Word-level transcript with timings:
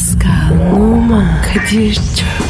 Pascal, 0.00 0.72
Oman, 0.72 1.42
Kadir 1.42 1.94
çok 1.94 2.49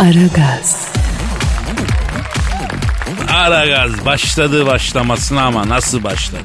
Aragaz, 0.00 0.92
Aragaz 3.34 4.06
başladı 4.06 4.66
başlamasına 4.66 5.42
ama 5.42 5.68
nasıl 5.68 6.04
başladı? 6.04 6.42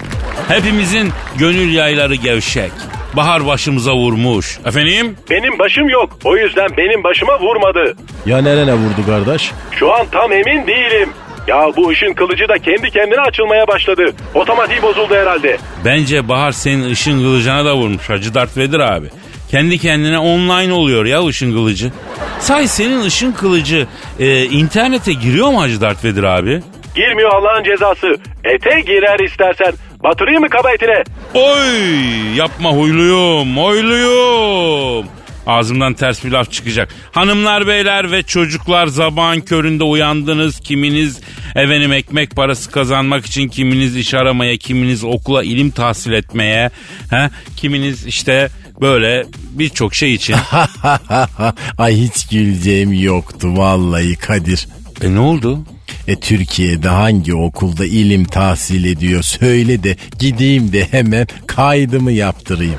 Hepimizin 0.47 1.11
gönül 1.39 1.73
yayları 1.73 2.15
gevşek. 2.15 2.71
Bahar 3.13 3.47
başımıza 3.47 3.93
vurmuş. 3.95 4.59
Efendim? 4.65 5.17
Benim 5.29 5.59
başım 5.59 5.89
yok. 5.89 6.17
O 6.23 6.37
yüzden 6.37 6.67
benim 6.77 7.03
başıma 7.03 7.39
vurmadı. 7.39 7.95
Ya 8.25 8.41
nerene 8.41 8.73
vurdu 8.73 9.05
kardeş? 9.05 9.51
Şu 9.71 9.93
an 9.93 10.05
tam 10.11 10.31
emin 10.31 10.67
değilim. 10.67 11.09
Ya 11.47 11.71
bu 11.77 11.89
ışın 11.89 12.13
kılıcı 12.13 12.49
da 12.49 12.57
kendi 12.59 12.91
kendine 12.91 13.21
açılmaya 13.21 13.67
başladı. 13.67 14.03
Otomatiği 14.33 14.81
bozuldu 14.81 15.15
herhalde. 15.15 15.57
Bence 15.85 16.29
Bahar 16.29 16.51
senin 16.51 16.89
ışın 16.91 17.19
kılıcına 17.19 17.65
da 17.65 17.75
vurmuş 17.75 18.09
Hacı 18.09 18.33
Dert 18.33 18.57
Vedir 18.57 18.79
abi. 18.79 19.07
Kendi 19.55 19.77
kendine 19.77 20.19
online 20.19 20.73
oluyor 20.73 21.05
ya 21.05 21.25
ışın 21.25 21.53
kılıcı. 21.53 21.91
Say 22.39 22.67
senin 22.67 23.01
ışın 23.01 23.31
kılıcı 23.31 23.87
e, 24.19 24.43
internete 24.45 25.13
giriyor 25.13 25.47
mu 25.47 25.61
Hacı 25.61 25.81
Dert 25.81 26.03
Vedir 26.03 26.23
abi? 26.23 26.61
Girmiyor 26.95 27.33
Allah'ın 27.33 27.63
cezası. 27.63 28.07
Ete 28.43 28.81
girer 28.81 29.19
istersen. 29.19 29.73
Batırayım 30.03 30.41
mı 30.41 30.49
kaba 30.49 30.71
etine? 30.71 31.03
Oy 31.33 32.35
yapma 32.35 32.71
huyluyum 32.71 33.57
huyluyum. 33.57 35.05
Ağzımdan 35.47 35.93
ters 35.93 36.25
bir 36.25 36.31
laf 36.31 36.51
çıkacak. 36.51 36.89
Hanımlar 37.11 37.67
beyler 37.67 38.11
ve 38.11 38.23
çocuklar 38.23 38.87
sabahın 38.87 39.41
köründe 39.41 39.83
uyandınız. 39.83 40.59
Kiminiz 40.59 41.21
efendim 41.55 41.93
ekmek 41.93 42.35
parası 42.35 42.71
kazanmak 42.71 43.25
için, 43.25 43.47
kiminiz 43.47 43.97
iş 43.97 44.13
aramaya, 44.13 44.57
kiminiz 44.57 45.03
okula 45.03 45.43
ilim 45.43 45.71
tahsil 45.71 46.11
etmeye, 46.11 46.69
he? 47.09 47.29
kiminiz 47.57 48.05
işte 48.05 48.49
böyle 48.81 49.25
birçok 49.51 49.95
şey 49.95 50.13
için. 50.13 50.35
Ay 51.77 51.95
hiç 51.97 52.27
güleceğim 52.27 52.93
yoktu 52.93 53.47
vallahi 53.57 54.15
Kadir. 54.15 54.67
e 55.03 55.13
ne 55.15 55.19
oldu? 55.19 55.59
E 56.07 56.15
Türkiye'de 56.19 56.89
hangi 56.89 57.35
okulda 57.35 57.85
ilim 57.85 58.25
tahsil 58.25 58.85
ediyor 58.85 59.21
söyle 59.23 59.83
de 59.83 59.95
gideyim 60.19 60.73
de 60.73 60.87
hemen 60.91 61.27
kaydımı 61.47 62.11
yaptırayım. 62.11 62.75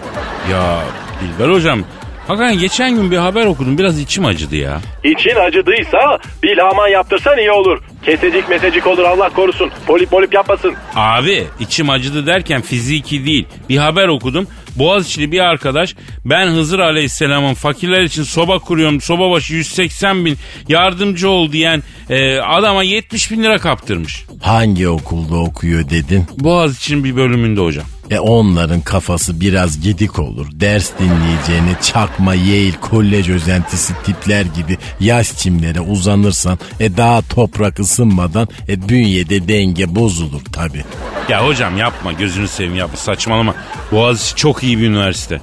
Ya 0.52 0.82
Dilber 1.22 1.48
hocam 1.54 1.84
hakikaten 2.28 2.58
geçen 2.58 2.94
gün 2.94 3.10
bir 3.10 3.16
haber 3.16 3.46
okudum 3.46 3.78
biraz 3.78 4.00
içim 4.00 4.24
acıdı 4.24 4.56
ya. 4.56 4.80
İçin 5.04 5.36
acıdıysa 5.36 6.18
bilhaman 6.42 6.88
yaptırsan 6.88 7.38
iyi 7.38 7.50
olur. 7.50 7.78
Kesecik 8.04 8.48
mesecik 8.48 8.86
olur 8.86 9.04
Allah 9.04 9.28
korusun. 9.28 9.70
Polip 9.86 10.10
polip 10.10 10.34
yapmasın. 10.34 10.74
Abi 10.94 11.44
içim 11.60 11.90
acıdı 11.90 12.26
derken 12.26 12.62
fiziki 12.62 13.26
değil. 13.26 13.46
Bir 13.68 13.76
haber 13.76 14.08
okudum. 14.08 14.46
Boğaziçi'li 14.76 15.32
bir 15.32 15.40
arkadaş 15.40 15.94
ben 16.24 16.48
Hızır 16.48 16.78
Aleyhisselam'ın 16.78 17.54
fakirler 17.54 18.02
için 18.02 18.22
soba 18.22 18.58
kuruyorum 18.58 19.00
soba 19.00 19.30
başı 19.30 19.54
180 19.54 20.24
bin 20.24 20.38
yardımcı 20.68 21.30
ol 21.30 21.52
diyen 21.52 21.82
e, 22.10 22.38
adama 22.38 22.82
70 22.82 23.30
bin 23.30 23.42
lira 23.42 23.58
kaptırmış. 23.58 24.24
Hangi 24.40 24.88
okulda 24.88 25.36
okuyor 25.36 25.90
dedin? 25.90 26.24
Boğaziçi'nin 26.38 27.04
bir 27.04 27.16
bölümünde 27.16 27.60
hocam. 27.60 27.86
E 28.10 28.18
onların 28.18 28.80
kafası 28.80 29.40
biraz 29.40 29.80
gidik 29.80 30.18
olur. 30.18 30.46
Ders 30.52 30.90
dinleyeceğine 30.98 31.76
çakma 31.82 32.34
Yale 32.34 32.80
kolej 32.80 33.30
özentisi 33.30 33.92
tipler 34.04 34.46
gibi 34.56 34.78
yaş 35.00 35.36
çimlere 35.36 35.80
uzanırsan 35.80 36.58
e 36.80 36.96
daha 36.96 37.22
toprak 37.22 37.80
ısınmadan 37.80 38.48
e 38.68 38.88
bünyede 38.88 39.48
denge 39.48 39.94
bozulur 39.94 40.44
tabi. 40.44 40.84
Ya 41.28 41.46
hocam 41.46 41.78
yapma 41.78 42.12
gözünü 42.12 42.48
seveyim 42.48 42.76
yapma 42.76 42.96
saçmalama. 42.96 43.54
Boğaziçi 43.92 44.34
çok 44.34 44.62
iyi 44.62 44.78
bir 44.78 44.86
üniversite. 44.86 45.40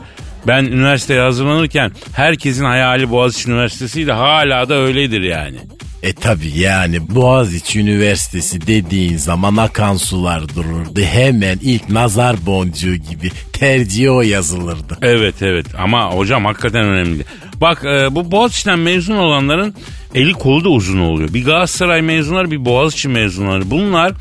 Ben 0.47 0.63
üniversiteye 0.63 1.21
hazırlanırken 1.21 1.91
herkesin 2.15 2.65
hayali 2.65 3.11
Boğaziçi 3.11 3.51
Üniversitesi'ydi 3.51 4.11
hala 4.11 4.69
da 4.69 4.73
öyledir 4.73 5.21
yani. 5.21 5.57
E 6.03 6.13
tabi 6.13 6.59
yani 6.59 7.15
Boğaziçi 7.15 7.79
Üniversitesi 7.79 8.67
dediğin 8.67 9.17
zaman 9.17 9.57
akan 9.57 9.95
sular 9.95 10.55
dururdu. 10.55 11.01
Hemen 11.01 11.59
ilk 11.61 11.89
nazar 11.89 12.35
boncuğu 12.45 12.95
gibi 12.95 13.31
tercihi 13.53 14.11
o 14.11 14.21
yazılırdı. 14.21 14.97
Evet 15.01 15.41
evet 15.41 15.65
ama 15.77 16.11
hocam 16.11 16.45
hakikaten 16.45 16.85
önemli. 16.85 17.23
Bak 17.61 17.85
e, 17.85 18.15
bu 18.15 18.31
Boğaziçi'den 18.31 18.79
mezun 18.79 19.15
olanların 19.15 19.75
eli 20.15 20.33
kolu 20.33 20.63
da 20.63 20.69
uzun 20.69 20.99
oluyor. 20.99 21.33
Bir 21.33 21.45
Galatasaray 21.45 22.01
mezunları 22.01 22.51
bir 22.51 22.65
Boğaziçi 22.65 23.09
mezunları. 23.09 23.71
Bunlar 23.71 24.13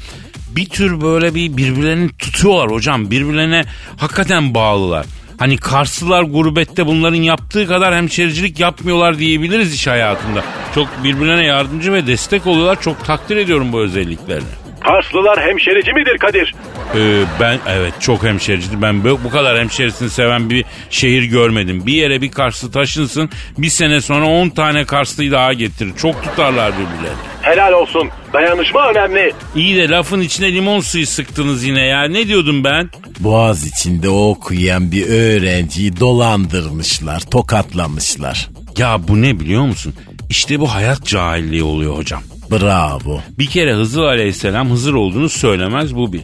bir 0.57 0.67
tür 0.67 1.01
böyle 1.01 1.35
bir 1.35 1.57
birbirlerini 1.57 2.09
tutuyorlar 2.09 2.71
hocam. 2.71 3.11
Birbirlerine 3.11 3.65
hakikaten 3.97 4.55
bağlılar. 4.55 5.07
Hani 5.43 5.57
Karslılar 5.57 6.23
gurbette 6.23 6.87
bunların 6.87 7.23
yaptığı 7.23 7.67
kadar 7.67 7.95
hemşericilik 7.95 8.61
yapmıyorlar 8.61 9.19
diyebiliriz 9.19 9.75
iş 9.75 9.87
hayatında. 9.87 10.45
Çok 10.75 10.89
birbirlerine 11.05 11.47
yardımcı 11.47 11.93
ve 11.93 12.07
destek 12.07 12.47
oluyorlar. 12.47 12.81
Çok 12.81 13.05
takdir 13.05 13.37
ediyorum 13.37 13.73
bu 13.73 13.81
özelliklerini. 13.81 14.62
Karslılar 14.85 15.41
hemşerici 15.41 15.93
midir 15.93 16.19
Kadir? 16.19 16.55
Ee, 16.97 17.23
ben 17.41 17.59
evet 17.69 17.93
çok 18.01 18.23
hemşericiydi. 18.25 18.83
Ben 18.83 19.05
bu 19.05 19.21
bu 19.25 19.31
kadar 19.31 19.59
hemşerisini 19.59 20.11
seven 20.11 20.51
bir 20.51 20.65
şehir 20.91 21.23
görmedim. 21.23 21.87
Bir 21.87 21.93
yere 21.93 22.23
bir 22.23 22.31
Karslı 22.31 22.73
taşınsın 22.73 23.31
bir 23.59 23.69
sene 23.69 24.01
sonra 24.01 24.27
10 24.27 24.49
tane 24.49 24.85
Karslıyı 24.85 25.33
daha 25.33 25.53
getirir. 25.53 25.93
Çok 25.97 26.23
tutarlar 26.23 26.73
birbirlerini. 26.73 27.19
Helal 27.43 27.73
olsun. 27.73 28.09
Dayanışma 28.33 28.91
önemli. 28.91 29.33
İyi 29.57 29.77
de 29.77 29.89
lafın 29.89 30.21
içine 30.21 30.53
limon 30.55 30.81
suyu 30.81 31.07
sıktınız 31.07 31.65
yine 31.65 31.87
ya. 31.87 32.05
Ne 32.05 32.29
diyordum 32.29 32.65
ben? 32.65 32.91
Boğaz 33.21 33.67
içinde 33.67 34.09
okuyan 34.09 34.93
bir 34.93 35.07
öğrenciyi 35.09 36.01
dolandırmışlar, 36.01 37.21
tokatlamışlar. 37.21 38.49
Ya 38.79 39.09
bu 39.09 39.23
ne 39.23 39.41
biliyor 39.41 39.63
musun? 39.63 39.95
İşte 40.31 40.61
bu 40.61 40.75
hayat 40.75 41.05
cahilliği 41.07 41.63
oluyor 41.63 41.97
hocam. 41.97 42.23
Bravo. 42.53 43.21
Bir 43.39 43.47
kere 43.47 43.75
Hızır 43.75 44.03
Aleyhisselam 44.03 44.71
Hızır 44.71 44.95
olduğunu 44.95 45.29
söylemez 45.29 45.97
bu 45.97 46.13
bir. 46.13 46.23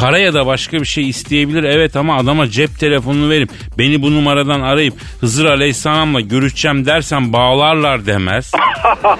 Para 0.00 0.18
ya 0.18 0.34
da 0.34 0.46
başka 0.46 0.80
bir 0.80 0.84
şey 0.84 1.08
isteyebilir 1.08 1.62
evet 1.62 1.96
ama 1.96 2.16
adama 2.16 2.48
cep 2.48 2.78
telefonunu 2.78 3.30
verip 3.30 3.50
beni 3.78 4.02
bu 4.02 4.12
numaradan 4.12 4.60
arayıp 4.60 4.94
Hızır 5.20 5.44
Aleyhisselam'la 5.44 6.20
görüşeceğim 6.20 6.86
dersen 6.86 7.32
bağlarlar 7.32 8.06
demez. 8.06 8.52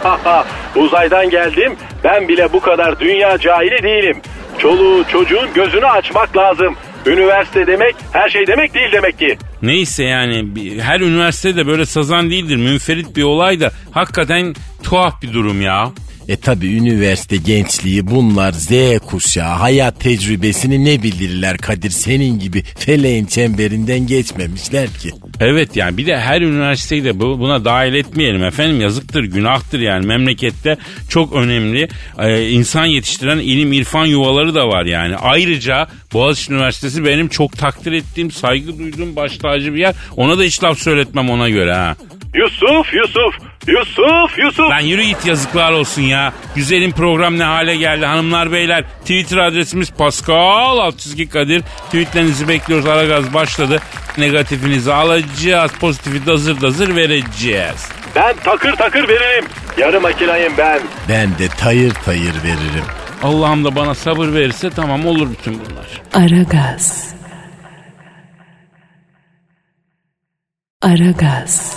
Uzaydan 0.77 1.31
geldim. 1.31 1.73
Ben 2.05 2.29
bile 2.29 2.53
bu 2.53 2.61
kadar 2.61 3.01
dünya 3.01 3.39
cahili 3.39 3.83
değilim. 3.83 4.17
Çoluğu 4.59 5.05
çocuğun 5.09 5.55
gözünü 5.55 5.87
açmak 5.87 6.37
lazım. 6.37 6.77
Üniversite 7.07 7.67
demek 7.67 7.95
her 8.13 8.29
şey 8.29 8.47
demek 8.47 8.75
değil 8.75 8.93
demek 8.93 9.19
ki. 9.19 9.39
Neyse 9.63 10.05
yani 10.05 10.47
her 10.81 11.01
üniversitede 11.01 11.67
böyle 11.67 11.87
sazan 11.87 12.31
değildir. 12.31 12.57
Münferit 12.57 13.17
bir 13.17 13.23
olay 13.23 13.61
da 13.61 13.71
hakikaten 13.91 14.55
tuhaf 14.83 15.23
bir 15.23 15.33
durum 15.33 15.63
ya. 15.63 15.91
E 16.29 16.37
tabi 16.37 16.67
üniversite 16.67 17.37
gençliği 17.37 18.07
bunlar 18.07 18.53
Z 18.53 18.71
kuşağı 19.07 19.55
hayat 19.55 20.01
tecrübesini 20.01 20.85
ne 20.85 21.03
bilirler 21.03 21.59
Kadir 21.59 21.91
senin 21.91 22.39
gibi 22.39 22.63
feleğin 22.63 23.27
çemberinden 23.27 24.07
geçmemişler 24.07 24.89
ki. 24.89 25.11
Evet 25.41 25.77
yani 25.77 25.97
bir 25.97 26.07
de 26.07 26.19
her 26.21 26.41
üniversiteyi 26.41 27.05
de 27.05 27.21
bu- 27.21 27.39
buna 27.41 27.65
dahil 27.65 27.95
etmeyelim 27.95 28.45
efendim 28.45 28.81
yazıktır 28.81 29.25
günahtır 29.25 29.81
yani 29.81 30.07
memlekette 30.07 30.77
çok 31.09 31.33
önemli 31.33 31.89
e, 32.19 32.49
insan 32.51 32.87
yetiştiren 32.87 33.39
ilim 33.39 33.73
irfan 33.73 34.07
yuvaları 34.07 34.55
da 34.55 34.69
var 34.69 34.85
yani. 34.85 35.17
Ayrıca 35.17 35.89
Boğaziçi 36.13 36.53
Üniversitesi 36.53 37.05
benim 37.05 37.29
çok 37.29 37.59
takdir 37.59 37.93
ettiğim 37.93 38.31
saygı 38.31 38.79
duyduğum 38.79 39.17
baş 39.17 39.45
bir 39.45 39.75
yer 39.77 39.95
ona 40.17 40.39
da 40.39 40.43
hiç 40.43 40.65
laf 40.65 40.79
söyletmem 40.79 41.31
ona 41.31 41.49
göre 41.49 41.75
ha. 41.75 41.97
Yusuf, 42.35 42.95
Yusuf, 42.95 43.35
Yusuf, 43.67 44.39
Yusuf. 44.39 44.71
Lan 44.71 44.81
yürü 44.81 45.03
git 45.03 45.27
yazıklar 45.27 45.73
olsun 45.73 46.03
ya. 46.03 46.33
Güzelim 46.55 46.93
program 46.93 47.39
ne 47.39 47.45
hale 47.45 47.77
geldi 47.77 48.07
hanımlar 48.07 48.53
beyler. 48.53 48.85
Twitter 49.01 49.37
adresimiz 49.39 49.91
Pascal 49.91 50.79
alt 50.79 50.99
çizgi 50.99 51.29
Kadir. 51.29 51.63
Tweetlerinizi 51.87 52.49
bekliyoruz. 52.49 52.87
Aragaz 52.87 53.35
başladı. 53.35 53.81
Negatifinizi 54.19 54.93
alacağız. 54.93 55.73
Pozitifi 55.81 56.27
dazır 56.27 56.61
dazır 56.61 56.97
vereceğiz. 56.97 57.89
Ben 58.17 58.35
takır 58.45 58.77
takır 58.77 59.09
veririm. 59.09 59.45
Yarı 59.79 60.01
makinayım 60.01 60.53
ben. 60.59 60.81
Ben 61.09 61.39
de 61.39 61.49
tayır 61.49 61.91
tayır 61.95 62.35
veririm. 62.45 62.85
Allah'ım 63.23 63.65
da 63.65 63.77
bana 63.77 63.95
sabır 63.95 64.33
verirse 64.35 64.71
tamam 64.71 65.07
olur 65.07 65.29
bütün 65.31 65.55
bunlar. 65.61 66.03
Aragaz. 66.25 67.13
Aragaz, 70.83 71.77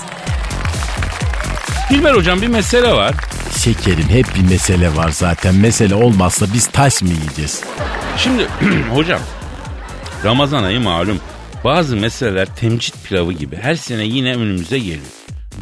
Dilber 1.95 2.13
hocam 2.13 2.41
bir 2.41 2.47
mesele 2.47 2.93
var. 2.93 3.15
Şekerim 3.63 4.09
hep 4.09 4.25
bir 4.35 4.49
mesele 4.49 4.95
var 4.95 5.09
zaten. 5.09 5.55
Mesele 5.55 5.95
olmazsa 5.95 6.45
biz 6.53 6.67
taş 6.67 7.01
mı 7.01 7.09
yiyeceğiz? 7.09 7.63
Şimdi 8.17 8.47
hocam 8.93 9.19
Ramazan 10.25 10.63
ayı 10.63 10.79
malum. 10.79 11.19
Bazı 11.63 11.95
meseleler 11.95 12.55
temcit 12.55 13.03
pilavı 13.03 13.33
gibi 13.33 13.55
her 13.55 13.75
sene 13.75 14.03
yine 14.03 14.35
önümüze 14.35 14.79
geliyor. 14.79 15.05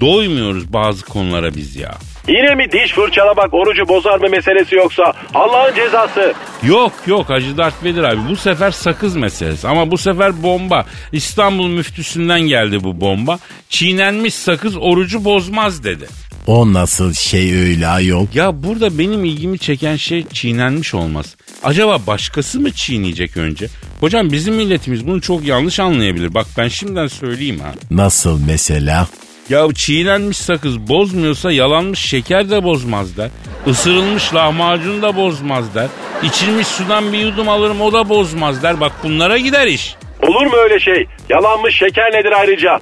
Doymuyoruz 0.01 0.73
bazı 0.73 1.05
konulara 1.05 1.55
biz 1.55 1.75
ya. 1.75 1.97
Yine 2.27 2.55
mi 2.55 2.71
diş 2.71 2.91
fırçalamak 2.93 3.53
orucu 3.53 3.87
bozar 3.87 4.19
mı 4.19 4.29
meselesi 4.29 4.75
yoksa 4.75 5.03
Allah'ın 5.33 5.75
cezası. 5.75 6.33
Yok 6.63 6.91
yok 7.07 7.29
Hacı 7.29 7.57
Dert 7.57 7.83
Vedir 7.83 8.03
abi 8.03 8.19
bu 8.29 8.35
sefer 8.35 8.71
sakız 8.71 9.15
meselesi 9.15 9.67
ama 9.67 9.91
bu 9.91 9.97
sefer 9.97 10.43
bomba. 10.43 10.85
İstanbul 11.11 11.67
müftüsünden 11.67 12.41
geldi 12.41 12.83
bu 12.83 13.01
bomba. 13.01 13.39
Çiğnenmiş 13.69 14.33
sakız 14.33 14.77
orucu 14.77 15.25
bozmaz 15.25 15.83
dedi. 15.83 16.07
O 16.47 16.73
nasıl 16.73 17.13
şey 17.13 17.55
öyle 17.61 17.87
ayol? 17.87 18.27
Ya 18.33 18.63
burada 18.63 18.97
benim 18.99 19.25
ilgimi 19.25 19.59
çeken 19.59 19.95
şey 19.95 20.25
çiğnenmiş 20.33 20.93
olmaz. 20.93 21.35
Acaba 21.63 21.99
başkası 22.07 22.59
mı 22.59 22.71
çiğneyecek 22.71 23.37
önce? 23.37 23.67
Hocam 23.99 24.31
bizim 24.31 24.55
milletimiz 24.55 25.07
bunu 25.07 25.21
çok 25.21 25.45
yanlış 25.45 25.79
anlayabilir. 25.79 26.33
Bak 26.33 26.47
ben 26.57 26.67
şimdiden 26.67 27.07
söyleyeyim 27.07 27.59
ha. 27.59 27.71
Nasıl 27.91 28.39
mesela? 28.47 29.07
Ya 29.53 29.67
çiğnenmiş 29.75 30.37
sakız 30.37 30.87
bozmuyorsa 30.87 31.51
yalanmış 31.51 31.99
şeker 31.99 32.49
de 32.49 32.63
bozmaz 32.63 33.17
der. 33.17 33.29
Isırılmış 33.67 34.33
lahmacun 34.33 35.01
da 35.01 35.15
bozmaz 35.15 35.75
der. 35.75 35.87
İçilmiş 36.23 36.67
sudan 36.67 37.13
bir 37.13 37.17
yudum 37.17 37.49
alırım 37.49 37.81
o 37.81 37.93
da 37.93 38.09
bozmaz 38.09 38.63
der. 38.63 38.79
Bak 38.79 38.91
bunlara 39.03 39.37
gider 39.37 39.67
iş. 39.67 39.95
Olur 40.21 40.45
mu 40.45 40.55
öyle 40.55 40.79
şey? 40.79 41.07
Yalanmış 41.29 41.75
şeker 41.75 42.11
nedir 42.13 42.31
ayrıca? 42.31 42.79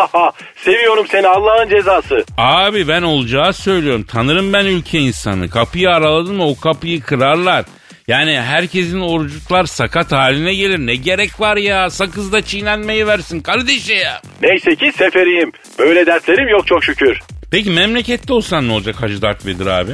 Seviyorum 0.64 1.06
seni 1.10 1.28
Allah'ın 1.28 1.68
cezası. 1.68 2.24
Abi 2.38 2.88
ben 2.88 3.02
olacağı 3.02 3.52
söylüyorum. 3.52 4.04
Tanırım 4.12 4.52
ben 4.52 4.64
ülke 4.66 4.98
insanı. 4.98 5.50
Kapıyı 5.50 5.90
araladın 5.90 6.36
mı 6.36 6.48
o 6.48 6.60
kapıyı 6.60 7.00
kırarlar. 7.02 7.64
Yani 8.08 8.40
herkesin 8.40 9.00
orucuklar 9.00 9.64
sakat 9.64 10.12
haline 10.12 10.54
gelir. 10.54 10.78
Ne 10.78 10.94
gerek 10.96 11.40
var 11.40 11.56
ya? 11.56 11.90
Sakızda 11.90 12.42
çiğnenmeyi 12.42 13.06
versin 13.06 13.40
kardeşi 13.40 13.92
ya. 13.92 14.20
Neyse 14.42 14.76
ki 14.76 14.92
seferiyim. 14.98 15.52
Böyle 15.78 16.06
dertlerim 16.06 16.48
yok 16.48 16.66
çok 16.66 16.84
şükür. 16.84 17.18
Peki 17.50 17.70
memlekette 17.70 18.32
olsan 18.32 18.68
ne 18.68 18.72
olacak 18.72 19.02
Hacı 19.02 19.22
Dert 19.22 19.46
Vedir 19.46 19.66
abi? 19.66 19.90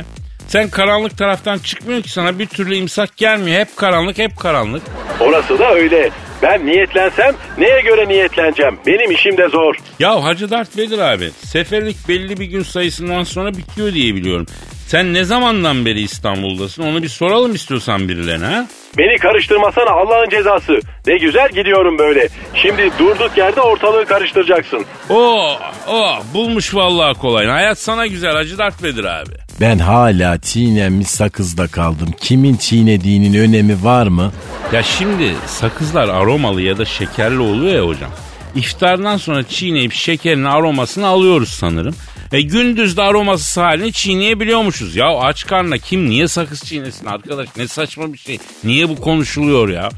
Sen 0.48 0.70
karanlık 0.70 1.18
taraftan 1.18 1.58
çıkmıyor 1.58 2.02
ki 2.02 2.10
sana 2.12 2.38
bir 2.38 2.46
türlü 2.46 2.74
imsak 2.76 3.16
gelmiyor. 3.16 3.60
Hep 3.60 3.76
karanlık 3.76 4.18
hep 4.18 4.36
karanlık. 4.36 4.82
Orası 5.20 5.58
da 5.58 5.74
öyle. 5.74 6.10
Ben 6.42 6.66
niyetlensem 6.66 7.34
neye 7.58 7.80
göre 7.80 8.08
niyetleneceğim? 8.08 8.78
Benim 8.86 9.10
işim 9.10 9.36
de 9.36 9.48
zor. 9.48 9.74
Ya 9.98 10.24
Hacı 10.24 10.50
Dert 10.50 10.76
Vedir 10.76 10.98
abi 10.98 11.30
seferlik 11.30 12.08
belli 12.08 12.36
bir 12.40 12.46
gün 12.46 12.62
sayısından 12.62 13.22
sonra 13.22 13.52
bitiyor 13.56 13.92
diye 13.92 14.14
biliyorum. 14.14 14.46
Sen 14.92 15.14
ne 15.14 15.24
zamandan 15.24 15.86
beri 15.86 16.00
İstanbul'dasın 16.00 16.82
onu 16.82 17.02
bir 17.02 17.08
soralım 17.08 17.54
istiyorsan 17.54 18.08
birilerine 18.08 18.44
ha? 18.44 18.66
Beni 18.98 19.18
karıştırmasana 19.18 19.90
Allah'ın 19.90 20.28
cezası. 20.30 20.80
Ne 21.06 21.18
güzel 21.18 21.48
gidiyorum 21.48 21.98
böyle. 21.98 22.28
Şimdi 22.54 22.90
durduk 22.98 23.30
yerde 23.36 23.60
ortalığı 23.60 24.06
karıştıracaksın. 24.06 24.84
Oo, 25.10 25.48
oh, 25.88 26.20
bulmuş 26.34 26.74
vallahi 26.74 27.18
kolay. 27.18 27.46
Hayat 27.46 27.78
sana 27.78 28.06
güzel 28.06 28.32
Hacı 28.32 28.58
Dert 28.58 28.82
Vedir 28.82 29.04
abi. 29.04 29.32
Ben 29.60 29.78
hala 29.78 30.40
çiğnenmiş 30.40 31.08
sakızda 31.08 31.66
kaldım. 31.66 32.08
Kimin 32.20 32.56
çiğnediğinin 32.56 33.34
önemi 33.48 33.84
var 33.84 34.06
mı? 34.06 34.32
Ya 34.72 34.82
şimdi 34.82 35.34
sakızlar 35.46 36.08
aromalı 36.08 36.62
ya 36.62 36.78
da 36.78 36.84
şekerli 36.84 37.40
oluyor 37.40 37.74
ya 37.74 37.86
hocam. 37.86 38.10
İftardan 38.56 39.16
sonra 39.16 39.42
çiğneyip 39.42 39.92
şekerin 39.92 40.44
aromasını 40.44 41.06
alıyoruz 41.06 41.48
sanırım. 41.48 41.94
E 42.32 42.40
gündüz 42.42 42.96
de 42.96 43.02
aromasız 43.02 43.56
halini 43.56 43.92
çiğneyebiliyormuşuz. 43.92 44.96
Ya 44.96 45.18
aç 45.18 45.46
karnına 45.46 45.78
kim 45.78 46.10
niye 46.10 46.28
sakız 46.28 46.64
çiğnesin 46.64 47.06
arkadaş 47.06 47.48
ne 47.56 47.68
saçma 47.68 48.12
bir 48.12 48.18
şey. 48.18 48.38
Niye 48.64 48.88
bu 48.88 48.96
konuşuluyor 48.96 49.68
ya? 49.68 49.88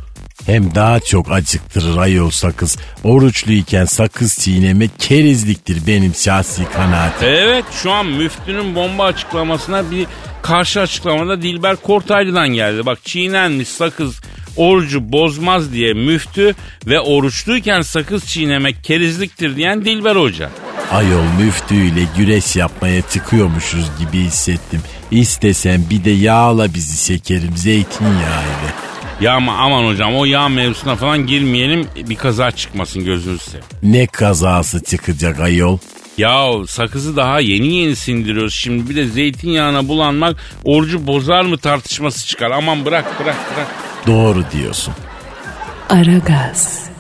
Hem 0.47 0.75
daha 0.75 1.01
çok 1.01 1.33
acıktırır 1.33 1.97
ayol 1.97 2.31
sakız. 2.31 2.79
Oruçluyken 3.05 3.85
sakız 3.85 4.39
çiğnemek 4.39 4.91
kerizliktir 4.99 5.87
benim 5.87 6.15
şahsi 6.15 6.65
kanaatim. 6.65 7.29
Evet 7.29 7.65
şu 7.83 7.91
an 7.91 8.07
müftünün 8.07 8.75
bomba 8.75 9.05
açıklamasına 9.05 9.91
bir 9.91 10.07
karşı 10.43 10.81
açıklamada 10.81 11.43
Dilber 11.43 11.77
Kortaylı'dan 11.77 12.49
geldi. 12.49 12.87
Bak 12.87 13.05
çiğnenmiş 13.05 13.69
sakız 13.69 14.21
orucu 14.57 15.13
bozmaz 15.13 15.73
diye 15.73 15.93
müftü 15.95 16.55
ve 16.87 17.01
oruçluyken 17.01 17.83
sakız 17.83 18.27
çiğnemek 18.27 18.85
kerizliktir 18.85 19.57
diyen 19.57 19.85
Dilber 19.85 20.17
Hoca. 20.17 20.51
Ayol 20.93 21.25
müftüyle 21.39 22.01
güreş 22.17 22.57
yapmaya 22.57 23.03
çıkıyormuşuz 23.03 23.85
gibi 23.99 24.19
hissettim. 24.19 24.81
İstesen 25.11 25.91
bir 25.91 26.05
de 26.05 26.11
yağla 26.11 26.75
bizi 26.75 27.07
şekerim 27.07 27.57
zeytinyağı 27.57 28.43
ile. 28.43 28.75
Ya 29.21 29.35
ama 29.35 29.57
aman 29.57 29.87
hocam 29.87 30.17
o 30.17 30.25
yağ 30.25 30.49
mevzusuna 30.49 30.97
falan 30.97 31.27
girmeyelim 31.27 31.89
bir 32.09 32.17
kaza 32.17 32.51
çıkmasın 32.51 33.05
gözünüzü 33.05 33.45
seveyim. 33.45 33.67
Ne 33.83 34.07
kazası 34.07 34.85
çıkacak 34.85 35.41
ayol? 35.41 35.79
Ya 36.19 36.49
sakızı 36.67 37.17
daha 37.17 37.41
yeni 37.41 37.75
yeni 37.75 37.97
sindiriyoruz 37.97 38.55
şimdi 38.55 38.91
bir 38.91 38.97
de 38.97 39.07
zeytinyağına 39.07 39.89
bulanmak 39.89 40.37
orucu 40.65 41.07
bozar 41.07 41.43
mı 41.43 41.59
tartışması 41.59 42.27
çıkar. 42.27 42.51
Aman 42.51 42.85
bırak 42.85 43.05
bırak 43.21 43.37
bırak. 43.55 43.67
Doğru 44.07 44.45
diyorsun. 44.53 44.95
Aragaz. 45.91 46.91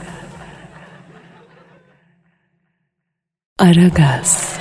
Aragaz. 3.59 4.59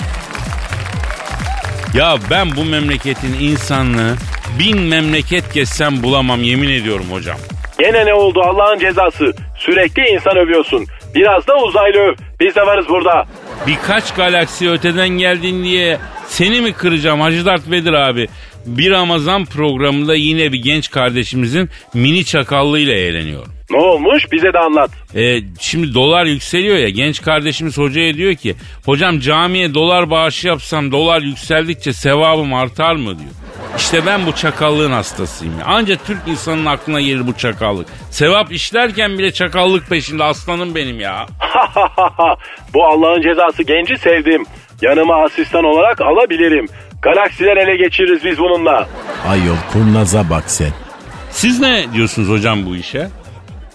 Ya 1.93 2.15
ben 2.29 2.55
bu 2.55 2.65
memleketin 2.65 3.33
insanlığı 3.33 4.15
bin 4.59 4.79
memleket 4.81 5.53
gezsem 5.53 6.03
bulamam 6.03 6.43
yemin 6.43 6.69
ediyorum 6.69 7.05
hocam. 7.11 7.37
Gene 7.79 8.05
ne 8.05 8.13
oldu 8.13 8.41
Allah'ın 8.41 8.79
cezası? 8.79 9.33
Sürekli 9.57 10.07
insan 10.07 10.37
övüyorsun. 10.37 10.85
Biraz 11.15 11.47
da 11.47 11.57
uzaylı 11.57 11.97
öv. 11.97 12.15
Biz 12.39 12.55
de 12.55 12.61
varız 12.61 12.85
burada. 12.89 13.25
Birkaç 13.67 14.13
galaksi 14.13 14.69
öteden 14.69 15.09
geldin 15.09 15.63
diye 15.63 15.99
seni 16.27 16.61
mi 16.61 16.73
kıracağım 16.73 17.21
Hacı 17.21 17.45
Dert 17.45 17.71
Vedir 17.71 17.93
abi? 17.93 18.27
Bir 18.65 18.91
Ramazan 18.91 19.45
programında 19.45 20.15
yine 20.15 20.51
bir 20.53 20.63
genç 20.63 20.89
kardeşimizin 20.91 21.69
mini 21.93 22.25
çakallığıyla 22.25 22.93
eğleniyorum. 22.93 23.53
Ne 23.73 23.79
olmuş 23.79 24.31
bize 24.31 24.53
de 24.53 24.59
anlat. 24.59 24.91
E, 25.15 25.39
şimdi 25.59 25.93
dolar 25.93 26.25
yükseliyor 26.25 26.77
ya 26.77 26.89
genç 26.89 27.21
kardeşimiz 27.21 27.77
hocaya 27.77 28.13
diyor 28.13 28.35
ki 28.35 28.55
hocam 28.85 29.19
camiye 29.19 29.73
dolar 29.73 30.09
bağışı 30.09 30.47
yapsam 30.47 30.91
dolar 30.91 31.21
yükseldikçe 31.21 31.93
sevabım 31.93 32.53
artar 32.53 32.95
mı 32.95 33.19
diyor. 33.19 33.31
İşte 33.77 34.05
ben 34.05 34.25
bu 34.25 34.35
çakallığın 34.35 34.91
hastasıyım. 34.91 35.59
ya. 35.59 35.65
Anca 35.65 35.95
Türk 36.07 36.27
insanının 36.27 36.65
aklına 36.65 37.01
gelir 37.01 37.27
bu 37.27 37.33
çakallık. 37.37 37.87
Sevap 38.11 38.51
işlerken 38.51 39.17
bile 39.17 39.31
çakallık 39.33 39.89
peşinde 39.89 40.23
aslanım 40.23 40.75
benim 40.75 40.99
ya. 40.99 41.25
Bu 42.73 42.85
Allah'ın 42.85 43.21
cezası 43.21 43.63
genci 43.63 43.97
sevdim. 43.97 44.45
Yanıma 44.81 45.23
asistan 45.23 45.63
olarak 45.63 46.01
alabilirim. 46.01 46.67
Galaksiler 47.01 47.57
ele 47.57 47.75
geçiririz 47.75 48.25
biz 48.25 48.37
bununla. 48.39 48.87
Ayol 49.27 49.55
kurnaza 49.73 50.29
bak 50.29 50.43
sen. 50.47 50.71
Siz 51.31 51.59
ne 51.59 51.85
diyorsunuz 51.93 52.29
hocam 52.29 52.65
bu 52.65 52.75
işe? 52.75 53.07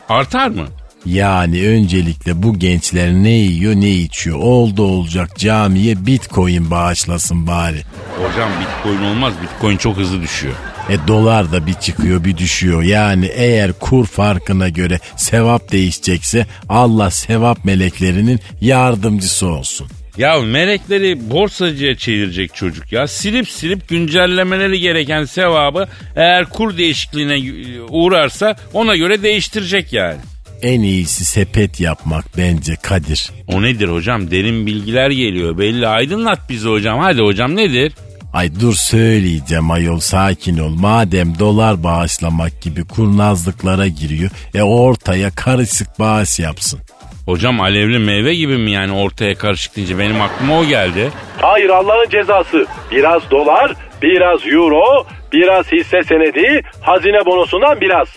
Artar 0.08 0.48
mı? 0.48 0.66
Yani 1.06 1.68
öncelikle 1.68 2.42
bu 2.42 2.58
gençler 2.58 3.12
ne 3.12 3.30
yiyor 3.30 3.74
ne 3.74 3.90
içiyor. 3.90 4.38
Oldu 4.38 4.82
olacak 4.82 5.36
camiye 5.38 6.06
bitcoin 6.06 6.70
bağışlasın 6.70 7.46
bari. 7.46 7.82
Hocam 8.18 8.50
bitcoin 8.60 9.02
olmaz. 9.02 9.34
Bitcoin 9.42 9.76
çok 9.76 9.96
hızlı 9.96 10.22
düşüyor. 10.22 10.54
E 10.88 11.08
dolar 11.08 11.52
da 11.52 11.66
bir 11.66 11.74
çıkıyor 11.74 12.24
bir 12.24 12.36
düşüyor. 12.36 12.82
Yani 12.82 13.26
eğer 13.26 13.72
kur 13.72 14.06
farkına 14.06 14.68
göre 14.68 14.98
sevap 15.16 15.72
değişecekse 15.72 16.46
Allah 16.68 17.10
sevap 17.10 17.64
meleklerinin 17.64 18.40
yardımcısı 18.60 19.46
olsun. 19.46 19.88
Ya 20.18 20.40
melekleri 20.40 21.30
borsacıya 21.30 21.96
çevirecek 21.96 22.54
çocuk 22.54 22.92
ya. 22.92 23.08
Silip 23.08 23.50
silip 23.50 23.88
güncellemeleri 23.88 24.80
gereken 24.80 25.24
sevabı 25.24 25.88
eğer 26.16 26.44
kur 26.44 26.78
değişikliğine 26.78 27.52
uğrarsa 27.88 28.56
ona 28.72 28.96
göre 28.96 29.22
değiştirecek 29.22 29.92
yani. 29.92 30.16
En 30.62 30.80
iyisi 30.80 31.24
sepet 31.24 31.80
yapmak 31.80 32.24
bence 32.36 32.76
Kadir. 32.82 33.30
O 33.46 33.62
nedir 33.62 33.88
hocam? 33.88 34.30
Derin 34.30 34.66
bilgiler 34.66 35.10
geliyor. 35.10 35.58
Belli 35.58 35.88
aydınlat 35.88 36.50
bizi 36.50 36.68
hocam. 36.68 36.98
Hadi 36.98 37.22
hocam 37.22 37.56
nedir? 37.56 37.92
Ay 38.32 38.60
dur 38.60 38.74
söyleyeceğim 38.74 39.70
ayol 39.70 39.98
sakin 40.00 40.58
ol. 40.58 40.74
Madem 40.74 41.38
dolar 41.38 41.82
bağışlamak 41.82 42.62
gibi 42.62 42.84
kurnazlıklara 42.84 43.86
giriyor 43.86 44.30
e 44.54 44.62
ortaya 44.62 45.30
karışık 45.30 45.98
bağış 45.98 46.38
yapsın. 46.38 46.80
Hocam 47.28 47.60
alevli 47.60 47.98
meyve 47.98 48.34
gibi 48.34 48.58
mi 48.58 48.70
yani 48.70 48.92
ortaya 48.92 49.34
karışık 49.34 49.76
deyince 49.76 49.98
benim 49.98 50.20
aklıma 50.20 50.58
o 50.58 50.64
geldi. 50.64 51.10
Hayır 51.40 51.68
Allah'ın 51.68 52.08
cezası. 52.10 52.66
Biraz 52.90 53.30
dolar, 53.30 53.74
biraz 54.02 54.46
euro, 54.46 55.06
biraz 55.32 55.72
hisse 55.72 56.02
senedi, 56.02 56.62
hazine 56.80 57.26
bonosundan 57.26 57.80
biraz. 57.80 58.08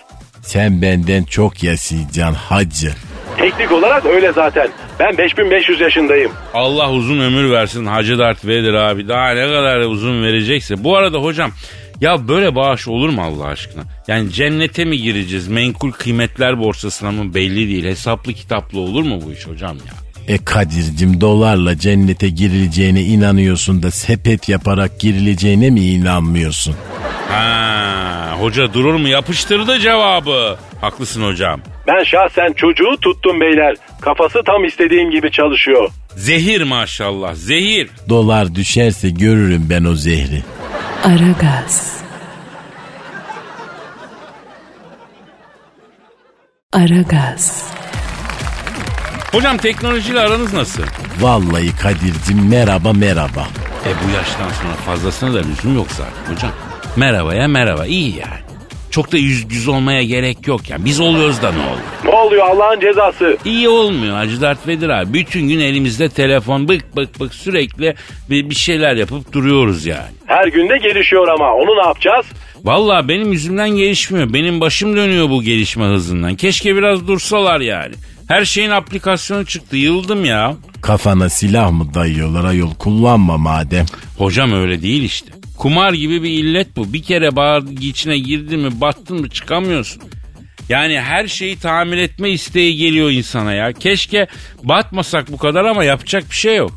Sen 0.41 0.82
benden 0.82 1.24
çok 1.24 1.63
yaşayacaksın 1.63 2.34
hacı. 2.34 2.91
Teknik 3.38 3.72
olarak 3.72 4.06
öyle 4.06 4.32
zaten. 4.32 4.70
Ben 5.00 5.18
5500 5.18 5.82
yaşındayım. 5.82 6.32
Allah 6.53 6.91
uzun 6.91 7.20
ömür 7.20 7.51
versin 7.51 7.86
Hacı 7.86 8.20
Dert 8.20 8.46
Vedir 8.46 8.74
abi. 8.74 9.08
Daha 9.08 9.30
ne 9.32 9.48
kadar 9.48 9.80
uzun 9.80 10.24
verecekse. 10.24 10.84
Bu 10.84 10.98
arada 10.98 11.18
hocam 11.18 11.51
ya 12.01 12.27
böyle 12.27 12.55
bağış 12.55 12.88
olur 12.88 13.10
mu 13.10 13.22
Allah 13.22 13.46
aşkına? 13.46 13.84
Yani 14.08 14.31
cennete 14.31 14.86
mi 14.86 14.98
gireceğiz? 15.01 15.48
Menkul 15.48 15.91
kıymetler 15.91 16.60
borsasına 16.60 17.12
mı 17.12 17.34
belli 17.34 17.67
değil. 17.70 17.86
Hesaplı 17.86 18.34
kitaplı 18.34 18.79
olur 18.79 19.03
mu 19.03 19.20
bu 19.25 19.34
iş 19.34 19.48
hocam 19.48 19.77
ya? 19.77 19.93
E 20.27 20.38
Kadir'cim 20.38 21.22
dolarla 21.22 21.77
cennete 21.79 22.29
girileceğine 22.29 23.01
inanıyorsun 23.01 23.84
da 23.84 23.91
sepet 23.91 24.50
yaparak 24.50 25.00
girileceğine 25.00 25.70
mi 25.70 25.81
inanmıyorsun? 25.81 26.75
Ha, 27.29 28.36
hoca 28.39 28.74
durur 28.74 28.93
mu? 28.96 29.08
Yapıştırdı 29.08 29.79
cevabı. 29.79 30.58
Haklısın 30.81 31.24
hocam. 31.24 31.62
Ben 31.88 32.03
şahsen 32.03 32.53
çocuğu 32.53 32.98
tuttum 33.01 33.41
beyler. 33.41 33.75
Kafası 34.01 34.39
tam 34.46 34.65
istediğim 34.65 35.12
gibi 35.12 35.31
çalışıyor. 35.31 35.89
Zehir 36.15 36.62
maşallah 36.62 37.36
zehir. 37.36 37.89
Dolar 38.10 38.55
düşerse 38.55 39.10
görürüm 39.10 39.67
ben 39.70 39.84
o 39.84 39.93
zehri. 39.96 40.43
Aragaz. 41.03 41.98
Aragaz. 46.74 47.63
Hocam 49.31 49.58
teknolojiyle 49.58 50.20
aranız 50.20 50.53
nasıl? 50.53 50.84
Vallahi 51.20 51.75
Kadir'cim 51.75 52.50
merhaba 52.50 52.93
merhaba. 52.93 53.48
E 53.86 53.89
bu 54.05 54.15
yaştan 54.15 54.50
sonra 54.62 54.74
fazlasına 54.86 55.34
da 55.34 55.39
lüzum 55.39 55.75
yok 55.75 55.88
zaten 55.91 56.36
hocam. 56.36 56.51
Merhabaya 56.96 57.48
merhaba 57.48 57.86
iyi 57.86 58.15
yani. 58.17 58.50
Çok 58.91 59.12
da 59.12 59.17
yüz 59.17 59.45
yüz 59.53 59.67
olmaya 59.67 60.03
gerek 60.03 60.48
yok 60.48 60.69
yani. 60.69 60.86
Biz 60.86 61.00
oluyoruz 61.00 61.41
da 61.41 61.51
ne 61.51 61.60
oluyor? 61.62 61.77
Ne 62.05 62.10
oluyor 62.12 62.48
Allah'ın 62.48 62.79
cezası? 62.79 63.38
İyi 63.45 63.69
olmuyor 63.69 64.15
Hacı 64.15 64.41
Dert 64.41 64.67
Vedir 64.67 64.89
abi. 64.89 65.13
Bütün 65.13 65.48
gün 65.48 65.60
elimizde 65.60 66.10
telefon 66.10 66.67
bık 66.67 66.95
bık 66.95 67.19
bık 67.19 67.33
sürekli 67.33 67.95
bir, 68.29 68.50
bir 68.50 68.55
şeyler 68.55 68.95
yapıp 68.95 69.33
duruyoruz 69.33 69.86
yani. 69.86 70.12
Her 70.25 70.48
günde 70.48 70.77
gelişiyor 70.77 71.27
ama 71.27 71.53
onu 71.53 71.81
ne 71.83 71.88
yapacağız? 71.88 72.25
Vallahi 72.63 73.07
benim 73.07 73.31
yüzümden 73.31 73.69
gelişmiyor. 73.69 74.33
Benim 74.33 74.62
başım 74.62 74.95
dönüyor 74.95 75.29
bu 75.29 75.43
gelişme 75.43 75.86
hızından. 75.86 76.36
Keşke 76.36 76.75
biraz 76.75 77.07
dursalar 77.07 77.60
yani. 77.60 77.93
Her 78.27 78.45
şeyin 78.45 78.69
aplikasyonu 78.69 79.45
çıktı. 79.45 79.77
Yıldım 79.77 80.25
ya. 80.25 80.55
Kafana 80.81 81.29
silah 81.29 81.71
mı 81.71 81.93
dayıyorlar 81.93 82.45
ayol 82.45 82.74
kullanma 82.74 83.38
madem. 83.38 83.86
Hocam 84.17 84.53
öyle 84.53 84.81
değil 84.81 85.03
işte. 85.03 85.40
Kumar 85.62 85.94
gibi 85.94 86.24
bir 86.24 86.30
illet 86.30 86.75
bu. 86.75 86.94
Bir 86.94 87.03
kere 87.03 87.36
bağır 87.36 87.63
içine 87.82 88.18
girdin 88.18 88.60
mi 88.60 88.82
battın 88.82 89.20
mı 89.20 89.30
çıkamıyorsun. 89.30 90.03
Yani 90.70 91.00
her 91.01 91.27
şeyi 91.27 91.58
tamir 91.58 91.98
etme 91.98 92.30
isteği 92.30 92.77
geliyor 92.77 93.12
insana 93.12 93.53
ya. 93.53 93.74
Keşke 93.74 94.27
batmasak 94.63 95.32
bu 95.32 95.38
kadar 95.38 95.65
ama 95.65 95.84
yapacak 95.84 96.30
bir 96.30 96.36
şey 96.36 96.58
yok. 96.58 96.72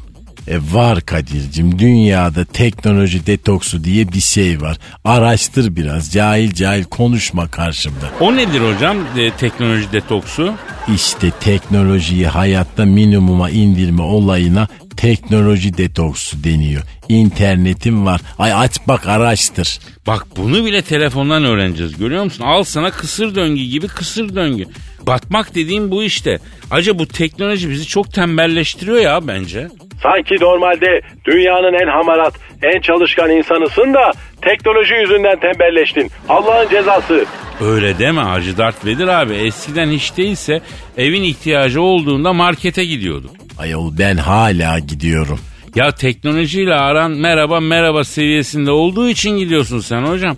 E 0.49 0.57
var 0.73 1.01
Kadir'cim 1.01 1.79
dünyada 1.79 2.45
teknoloji 2.45 3.27
detoksu 3.27 3.85
diye 3.85 4.13
bir 4.13 4.21
şey 4.21 4.61
var. 4.61 4.79
Araştır 5.05 5.77
biraz 5.77 6.13
cahil 6.13 6.53
cahil 6.53 6.85
konuşma 6.85 7.49
karşımda. 7.49 8.11
O 8.21 8.37
nedir 8.37 8.61
hocam 8.75 8.97
e, 9.19 9.31
teknoloji 9.31 9.93
detoksu? 9.93 10.55
İşte 10.95 11.31
teknolojiyi 11.31 12.27
hayatta 12.27 12.85
minimuma 12.85 13.51
indirme 13.51 14.03
olayına 14.03 14.69
teknoloji 15.05 15.79
detoksu 15.79 16.45
deniyor. 16.45 16.83
İnternetim 17.09 18.07
var. 18.07 18.21
Ay 18.39 18.53
aç 18.53 18.73
bak 18.89 19.07
araştır. 19.09 19.79
Bak 20.07 20.27
bunu 20.37 20.65
bile 20.65 20.83
telefondan 20.83 21.45
öğreneceğiz 21.45 21.99
görüyor 21.99 22.25
musun? 22.25 22.45
Al 22.45 22.63
sana 22.65 22.91
kısır 22.91 23.35
döngü 23.35 23.63
gibi 23.63 23.89
kısır 23.89 24.35
döngü. 24.35 24.65
Batmak 25.07 25.55
dediğim 25.55 25.91
bu 25.91 26.03
işte. 26.03 26.39
Acaba 26.71 26.99
bu 26.99 27.07
teknoloji 27.09 27.71
bizi 27.71 27.87
çok 27.87 28.13
tembelleştiriyor 28.13 28.99
ya 28.99 29.27
bence. 29.29 29.69
Sanki 30.03 30.35
normalde 30.41 31.01
dünyanın 31.25 31.75
en 31.83 31.89
hamarat, 31.89 32.35
en 32.63 32.81
çalışkan 32.81 33.31
insanısın 33.31 33.95
da 33.95 34.13
teknoloji 34.43 34.95
yüzünden 34.95 35.41
tembelleştin. 35.41 36.11
Allah'ın 36.29 36.69
cezası. 36.69 37.25
Öyle 37.61 37.99
deme 37.99 38.21
Hacı 38.21 38.59
Dert 38.59 38.87
Vedir 38.87 39.09
abi. 39.09 39.35
Eskiden 39.35 39.91
hiç 39.91 40.17
değilse 40.17 40.61
evin 40.97 41.23
ihtiyacı 41.23 41.83
olduğunda 41.83 42.33
markete 42.33 42.85
gidiyorduk. 42.85 43.44
Ayol 43.59 43.99
ben 43.99 44.17
hala 44.17 44.79
gidiyorum. 44.79 45.39
Ya 45.75 45.91
teknolojiyle 45.91 46.75
aran 46.75 47.11
merhaba 47.11 47.61
merhaba 47.61 48.05
seviyesinde 48.05 48.71
olduğu 48.71 49.09
için 49.09 49.31
gidiyorsun 49.31 49.81
sen 49.81 50.03
hocam. 50.03 50.37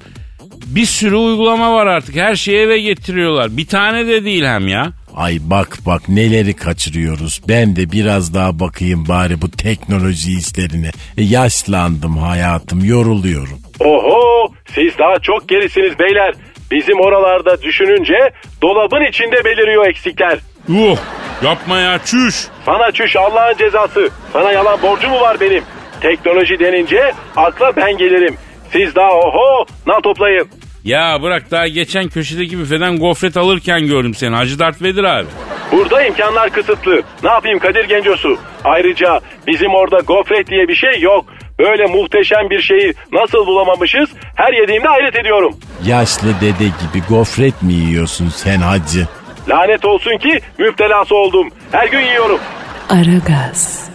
Bir 0.66 0.86
sürü 0.86 1.16
uygulama 1.16 1.72
var 1.72 1.86
artık. 1.86 2.16
Her 2.16 2.34
şeyi 2.36 2.58
eve 2.58 2.80
getiriyorlar. 2.80 3.56
Bir 3.56 3.66
tane 3.66 4.06
de 4.06 4.24
değil 4.24 4.44
hem 4.44 4.68
ya. 4.68 4.92
Ay 5.16 5.38
bak 5.40 5.78
bak 5.86 6.08
neleri 6.08 6.54
kaçırıyoruz. 6.56 7.40
Ben 7.48 7.76
de 7.76 7.92
biraz 7.92 8.34
daha 8.34 8.60
bakayım 8.60 9.08
bari 9.08 9.42
bu 9.42 9.50
teknoloji 9.50 10.38
işlerine. 10.38 10.90
E, 11.18 11.22
yaşlandım 11.22 12.16
hayatım 12.18 12.84
yoruluyorum. 12.84 13.58
Oho 13.80 14.52
siz 14.74 14.98
daha 14.98 15.18
çok 15.22 15.48
gerisiniz 15.48 15.98
beyler. 15.98 16.34
Bizim 16.70 17.00
oralarda 17.00 17.62
düşününce 17.62 18.14
dolabın 18.62 19.04
içinde 19.10 19.44
beliriyor 19.44 19.86
eksikler. 19.86 20.38
Yuh 20.68 20.96
yapma 21.42 21.78
ya 21.78 21.98
çüş. 22.04 22.46
Sana 22.66 22.92
çüş 22.92 23.16
Allah'ın 23.16 23.56
cezası. 23.56 24.08
Sana 24.32 24.52
yalan 24.52 24.82
borcu 24.82 25.08
mu 25.08 25.20
var 25.20 25.40
benim? 25.40 25.62
Teknoloji 26.00 26.58
denince 26.58 27.12
akla 27.36 27.76
ben 27.76 27.96
gelirim. 27.98 28.36
Siz 28.72 28.94
daha 28.94 29.10
oho 29.12 29.66
na 29.86 30.00
toplayın. 30.00 30.48
Ya 30.84 31.18
bırak 31.22 31.50
daha 31.50 31.68
geçen 31.68 32.08
köşedeki 32.08 32.58
büfeden 32.58 32.98
gofret 32.98 33.36
alırken 33.36 33.86
gördüm 33.86 34.14
seni 34.14 34.34
Hacı 34.36 34.58
Dert 34.58 34.82
Vedir 34.82 35.04
abi. 35.04 35.26
Burada 35.72 36.02
imkanlar 36.02 36.50
kısıtlı. 36.50 37.02
Ne 37.22 37.28
yapayım 37.30 37.58
Kadir 37.58 37.84
Gencosu? 37.84 38.38
Ayrıca 38.64 39.20
bizim 39.46 39.74
orada 39.74 39.98
gofret 39.98 40.46
diye 40.50 40.68
bir 40.68 40.74
şey 40.74 41.00
yok. 41.00 41.24
Böyle 41.58 41.86
muhteşem 41.86 42.50
bir 42.50 42.62
şeyi 42.62 42.94
nasıl 43.12 43.46
bulamamışız 43.46 44.10
her 44.34 44.52
yediğimde 44.52 44.88
hayret 44.88 45.16
ediyorum. 45.16 45.56
Yaşlı 45.84 46.28
dede 46.40 46.64
gibi 46.64 47.06
gofret 47.08 47.62
mi 47.62 47.72
yiyorsun 47.72 48.28
sen 48.28 48.58
hacı? 48.58 49.08
Lanet 49.48 49.84
olsun 49.84 50.18
ki 50.18 50.40
müptelası 50.58 51.14
oldum. 51.14 51.48
Her 51.72 51.88
gün 51.88 52.00
yiyorum. 52.00 52.40
Aragaz. 52.88 53.88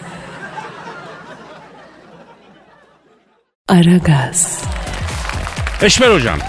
Aragaz. 3.67 4.63
Eşmer 5.81 6.09
hocam. 6.13 6.39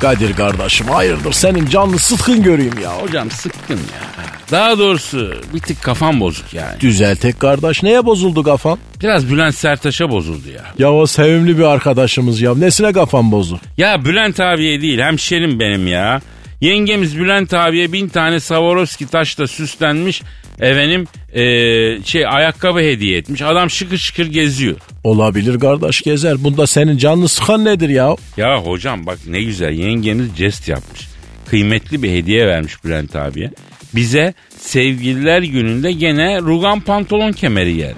Kadir 0.00 0.36
kardeşim 0.36 0.86
hayırdır 0.86 1.32
senin 1.32 1.66
canlı 1.66 1.98
sıtkın 1.98 2.42
göreyim 2.42 2.78
ya. 2.82 2.90
Hocam 3.02 3.30
sıkkın 3.30 3.74
ya. 3.76 4.06
Daha 4.50 4.78
doğrusu 4.78 5.34
bir 5.54 5.60
tık 5.60 5.82
kafam 5.82 6.20
bozuk 6.20 6.54
yani. 6.54 6.80
Düzeltek 6.80 7.40
kardeş 7.40 7.82
neye 7.82 8.06
bozuldu 8.06 8.42
kafan? 8.42 8.78
Biraz 9.02 9.30
Bülent 9.30 9.54
Sertaş'a 9.54 10.10
bozuldu 10.10 10.48
ya. 10.48 10.62
Ya 10.78 10.92
o 10.92 11.06
sevimli 11.06 11.58
bir 11.58 11.62
arkadaşımız 11.62 12.40
ya. 12.40 12.54
Nesine 12.54 12.92
kafan 12.92 13.32
bozdu? 13.32 13.60
Ya 13.76 14.04
Bülent 14.04 14.40
abiye 14.40 14.80
değil 14.80 14.98
hemşerim 14.98 15.60
benim 15.60 15.86
ya. 15.86 16.20
Yengemiz 16.60 17.18
Bülent 17.18 17.54
abiye 17.54 17.92
bin 17.92 18.08
tane 18.08 18.40
Swarovski 18.40 19.06
taşla 19.06 19.46
süslenmiş 19.46 20.22
efendim 20.60 21.06
eee, 21.34 21.98
şey 22.04 22.26
ayakkabı 22.26 22.78
hediye 22.78 23.18
etmiş. 23.18 23.42
Adam 23.42 23.70
şıkır 23.70 23.96
şıkır 23.98 24.26
geziyor. 24.26 24.76
Olabilir 25.04 25.60
kardeş 25.60 26.02
gezer. 26.02 26.44
Bunda 26.44 26.66
senin 26.66 26.96
canlı 26.98 27.28
sıkan 27.28 27.64
nedir 27.64 27.88
ya? 27.88 28.16
Ya 28.36 28.58
hocam 28.58 29.06
bak 29.06 29.18
ne 29.26 29.42
güzel 29.42 29.72
yengemiz 29.72 30.36
jest 30.36 30.68
yapmış. 30.68 31.08
Kıymetli 31.50 32.02
bir 32.02 32.10
hediye 32.10 32.46
vermiş 32.46 32.84
Bülent 32.84 33.16
abiye. 33.16 33.50
Bize 33.94 34.34
sevgililer 34.58 35.42
gününde 35.42 35.92
gene 35.92 36.40
rugan 36.40 36.80
pantolon 36.80 37.32
kemeri 37.32 37.72
yer. 37.72 37.94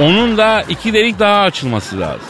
Onun 0.00 0.36
da 0.36 0.64
iki 0.68 0.92
delik 0.92 1.18
daha 1.18 1.40
açılması 1.40 2.00
lazım. 2.00 2.26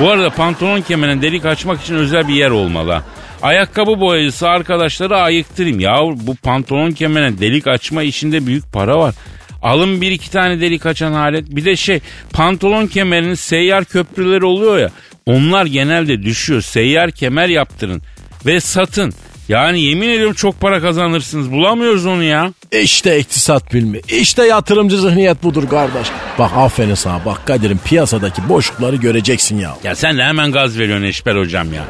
Bu 0.00 0.10
arada 0.10 0.30
pantolon 0.30 0.80
kemerine 0.80 1.22
delik 1.22 1.44
açmak 1.44 1.80
için 1.82 1.94
özel 1.94 2.28
bir 2.28 2.34
yer 2.34 2.50
olmalı. 2.50 3.02
Ayakkabı 3.42 4.00
boyacısı 4.00 4.48
arkadaşları 4.48 5.16
ayıktırayım. 5.16 5.80
Ya 5.80 5.98
bu 6.14 6.34
pantolon 6.34 6.90
kemerine 6.90 7.38
delik 7.38 7.66
açma 7.66 8.02
işinde 8.02 8.46
büyük 8.46 8.72
para 8.72 8.98
var. 8.98 9.14
Alın 9.62 10.00
bir 10.00 10.10
iki 10.10 10.30
tane 10.30 10.60
delik 10.60 10.86
açan 10.86 11.12
alet. 11.12 11.56
Bir 11.56 11.64
de 11.64 11.76
şey 11.76 12.00
pantolon 12.32 12.86
kemerinin 12.86 13.34
seyyar 13.34 13.84
köprüleri 13.84 14.44
oluyor 14.44 14.78
ya. 14.78 14.90
Onlar 15.26 15.66
genelde 15.66 16.22
düşüyor. 16.22 16.62
Seyyar 16.62 17.10
kemer 17.10 17.48
yaptırın 17.48 18.02
ve 18.46 18.60
satın. 18.60 19.14
Yani 19.48 19.80
yemin 19.80 20.08
ediyorum 20.08 20.34
çok 20.34 20.60
para 20.60 20.80
kazanırsınız. 20.80 21.52
Bulamıyoruz 21.52 22.06
onu 22.06 22.22
ya. 22.22 22.52
İşte 22.72 23.18
iktisat 23.18 23.74
bilmi. 23.74 24.00
İşte 24.08 24.46
yatırımcı 24.46 25.00
zihniyet 25.00 25.42
budur 25.42 25.68
kardeş. 25.68 26.08
Bak 26.38 26.50
aferin 26.56 26.94
sana 26.94 27.24
bak 27.24 27.46
Kadir'in 27.46 27.80
piyasadaki 27.84 28.48
boşlukları 28.48 28.96
göreceksin 28.96 29.58
ya. 29.58 29.76
Ya 29.84 29.94
sen 29.94 30.18
de 30.18 30.24
hemen 30.24 30.52
gaz 30.52 30.78
veriyorsun 30.78 31.04
Eşber 31.04 31.36
hocam 31.36 31.74
ya. 31.74 31.84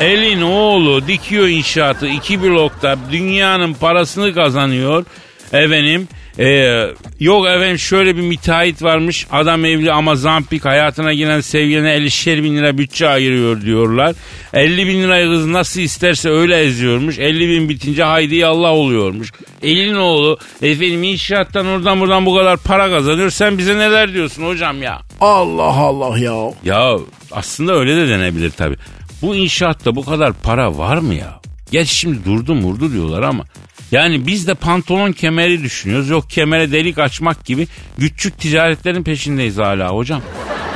Elin 0.00 0.40
oğlu 0.42 1.06
dikiyor 1.06 1.48
inşaatı 1.48 2.08
iki 2.08 2.42
blokta 2.42 2.96
dünyanın 3.12 3.74
parasını 3.74 4.34
kazanıyor. 4.34 5.04
Efendim 5.52 6.08
Ee, 6.38 6.86
yok 7.20 7.46
efendim 7.46 7.78
şöyle 7.78 8.16
bir 8.16 8.22
müteahhit 8.22 8.82
varmış. 8.82 9.26
Adam 9.32 9.64
evli 9.64 9.92
ama 9.92 10.16
zampik 10.16 10.64
hayatına 10.64 11.12
giren 11.12 11.40
sevgiline 11.40 11.96
50'şer 11.96 12.42
bin 12.44 12.56
lira 12.56 12.78
bütçe 12.78 13.08
ayırıyor 13.08 13.60
diyorlar. 13.62 14.14
50 14.54 14.86
bin 14.86 15.02
lirayı 15.02 15.26
kız 15.28 15.46
nasıl 15.46 15.80
isterse 15.80 16.30
öyle 16.30 16.60
eziyormuş. 16.60 17.18
50 17.18 17.48
bin 17.48 17.68
bitince 17.68 18.02
haydi 18.02 18.46
Allah 18.46 18.72
oluyormuş. 18.72 19.32
Elin 19.62 19.94
oğlu 19.94 20.38
efendim 20.62 21.02
inşaattan 21.02 21.66
oradan 21.66 22.00
buradan 22.00 22.26
bu 22.26 22.36
kadar 22.36 22.56
para 22.56 22.90
kazanıyor. 22.90 23.30
Sen 23.30 23.58
bize 23.58 23.78
neler 23.78 24.14
diyorsun 24.14 24.42
hocam 24.42 24.82
ya? 24.82 25.00
Allah 25.20 25.62
Allah 25.76 26.18
ya. 26.18 26.50
Ya 26.64 26.96
aslında 27.32 27.74
öyle 27.74 27.96
de 27.96 28.08
denebilir 28.08 28.50
tabii. 28.50 28.76
Bu 29.22 29.36
inşaatta 29.36 29.96
bu 29.96 30.04
kadar 30.04 30.32
para 30.32 30.78
var 30.78 30.98
mı 30.98 31.14
ya? 31.14 31.40
Geç 31.70 31.88
şimdi 31.90 32.24
durdu 32.24 32.54
murdu 32.54 32.92
diyorlar 32.92 33.22
ama. 33.22 33.44
Yani 33.92 34.26
biz 34.26 34.46
de 34.46 34.54
pantolon 34.54 35.12
kemeri 35.12 35.62
düşünüyoruz. 35.62 36.08
Yok 36.08 36.30
kemere 36.30 36.72
delik 36.72 36.98
açmak 36.98 37.44
gibi 37.44 37.66
küçük 37.98 38.38
ticaretlerin 38.38 39.02
peşindeyiz 39.02 39.58
hala 39.58 39.88
hocam. 39.88 40.22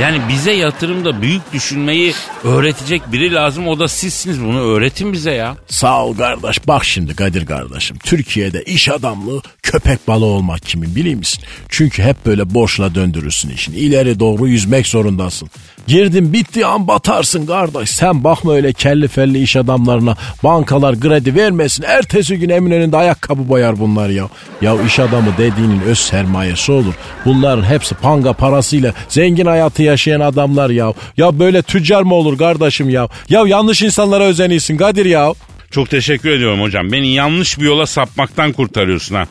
Yani 0.00 0.20
bize 0.28 0.52
yatırımda 0.52 1.22
büyük 1.22 1.52
düşünmeyi 1.52 2.14
öğretecek 2.44 3.12
biri 3.12 3.34
lazım. 3.34 3.68
O 3.68 3.78
da 3.78 3.88
sizsiniz. 3.88 4.40
Bunu 4.40 4.60
öğretin 4.60 5.12
bize 5.12 5.30
ya. 5.30 5.56
Sağ 5.68 6.04
ol 6.04 6.16
kardeş. 6.16 6.68
Bak 6.68 6.84
şimdi 6.84 7.16
Kadir 7.16 7.46
kardeşim. 7.46 7.98
Türkiye'de 8.04 8.62
iş 8.62 8.88
adamlığı 8.88 9.42
köpek 9.62 10.08
balığı 10.08 10.24
olmak 10.24 10.62
kimin 10.62 10.96
biliyor 10.96 11.18
musun? 11.18 11.44
Çünkü 11.68 12.02
hep 12.02 12.26
böyle 12.26 12.54
boşuna 12.54 12.94
döndürürsün 12.94 13.50
işini. 13.50 13.76
İleri 13.76 14.20
doğru 14.20 14.48
yüzmek 14.48 14.86
zorundasın. 14.86 15.50
Girdin 15.86 16.32
bitti 16.32 16.66
an 16.66 16.88
batarsın 16.88 17.46
kardeş. 17.46 17.90
Sen 17.90 18.24
bakma 18.24 18.54
öyle 18.54 18.72
kelli 18.72 19.08
felli 19.08 19.42
iş 19.42 19.56
adamlarına. 19.56 20.16
Bankalar 20.44 21.00
kredi 21.00 21.34
vermesin. 21.34 21.84
Ertesi 21.86 22.38
gün 22.38 22.48
Eminönü'nde 22.48 22.96
ayakkabı 22.96 23.48
boyar 23.48 23.78
bunlar 23.78 24.08
ya. 24.08 24.28
Ya 24.60 24.82
iş 24.86 24.98
adamı 24.98 25.28
dediğinin 25.38 25.80
öz 25.80 25.98
sermayesi 25.98 26.72
olur. 26.72 26.94
Bunların 27.24 27.64
hepsi 27.64 27.94
panga 27.94 28.32
parasıyla 28.32 28.94
zengin 29.08 29.46
hayatı 29.46 29.82
yaşayan 29.82 30.20
adamlar 30.20 30.70
ya. 30.70 30.92
Ya 31.16 31.38
böyle 31.38 31.62
tüccar 31.62 32.02
mı 32.02 32.14
olur 32.14 32.38
kardeşim 32.38 32.90
ya? 32.90 33.08
Ya 33.28 33.44
yanlış 33.46 33.82
insanlara 33.82 34.24
özeniyorsun 34.24 34.76
Kadir 34.76 35.06
ya. 35.06 35.32
Çok 35.70 35.90
teşekkür 35.90 36.30
ediyorum 36.30 36.62
hocam. 36.62 36.92
Beni 36.92 37.08
yanlış 37.08 37.58
bir 37.58 37.64
yola 37.64 37.86
sapmaktan 37.86 38.52
kurtarıyorsun 38.52 39.14
ha. 39.14 39.26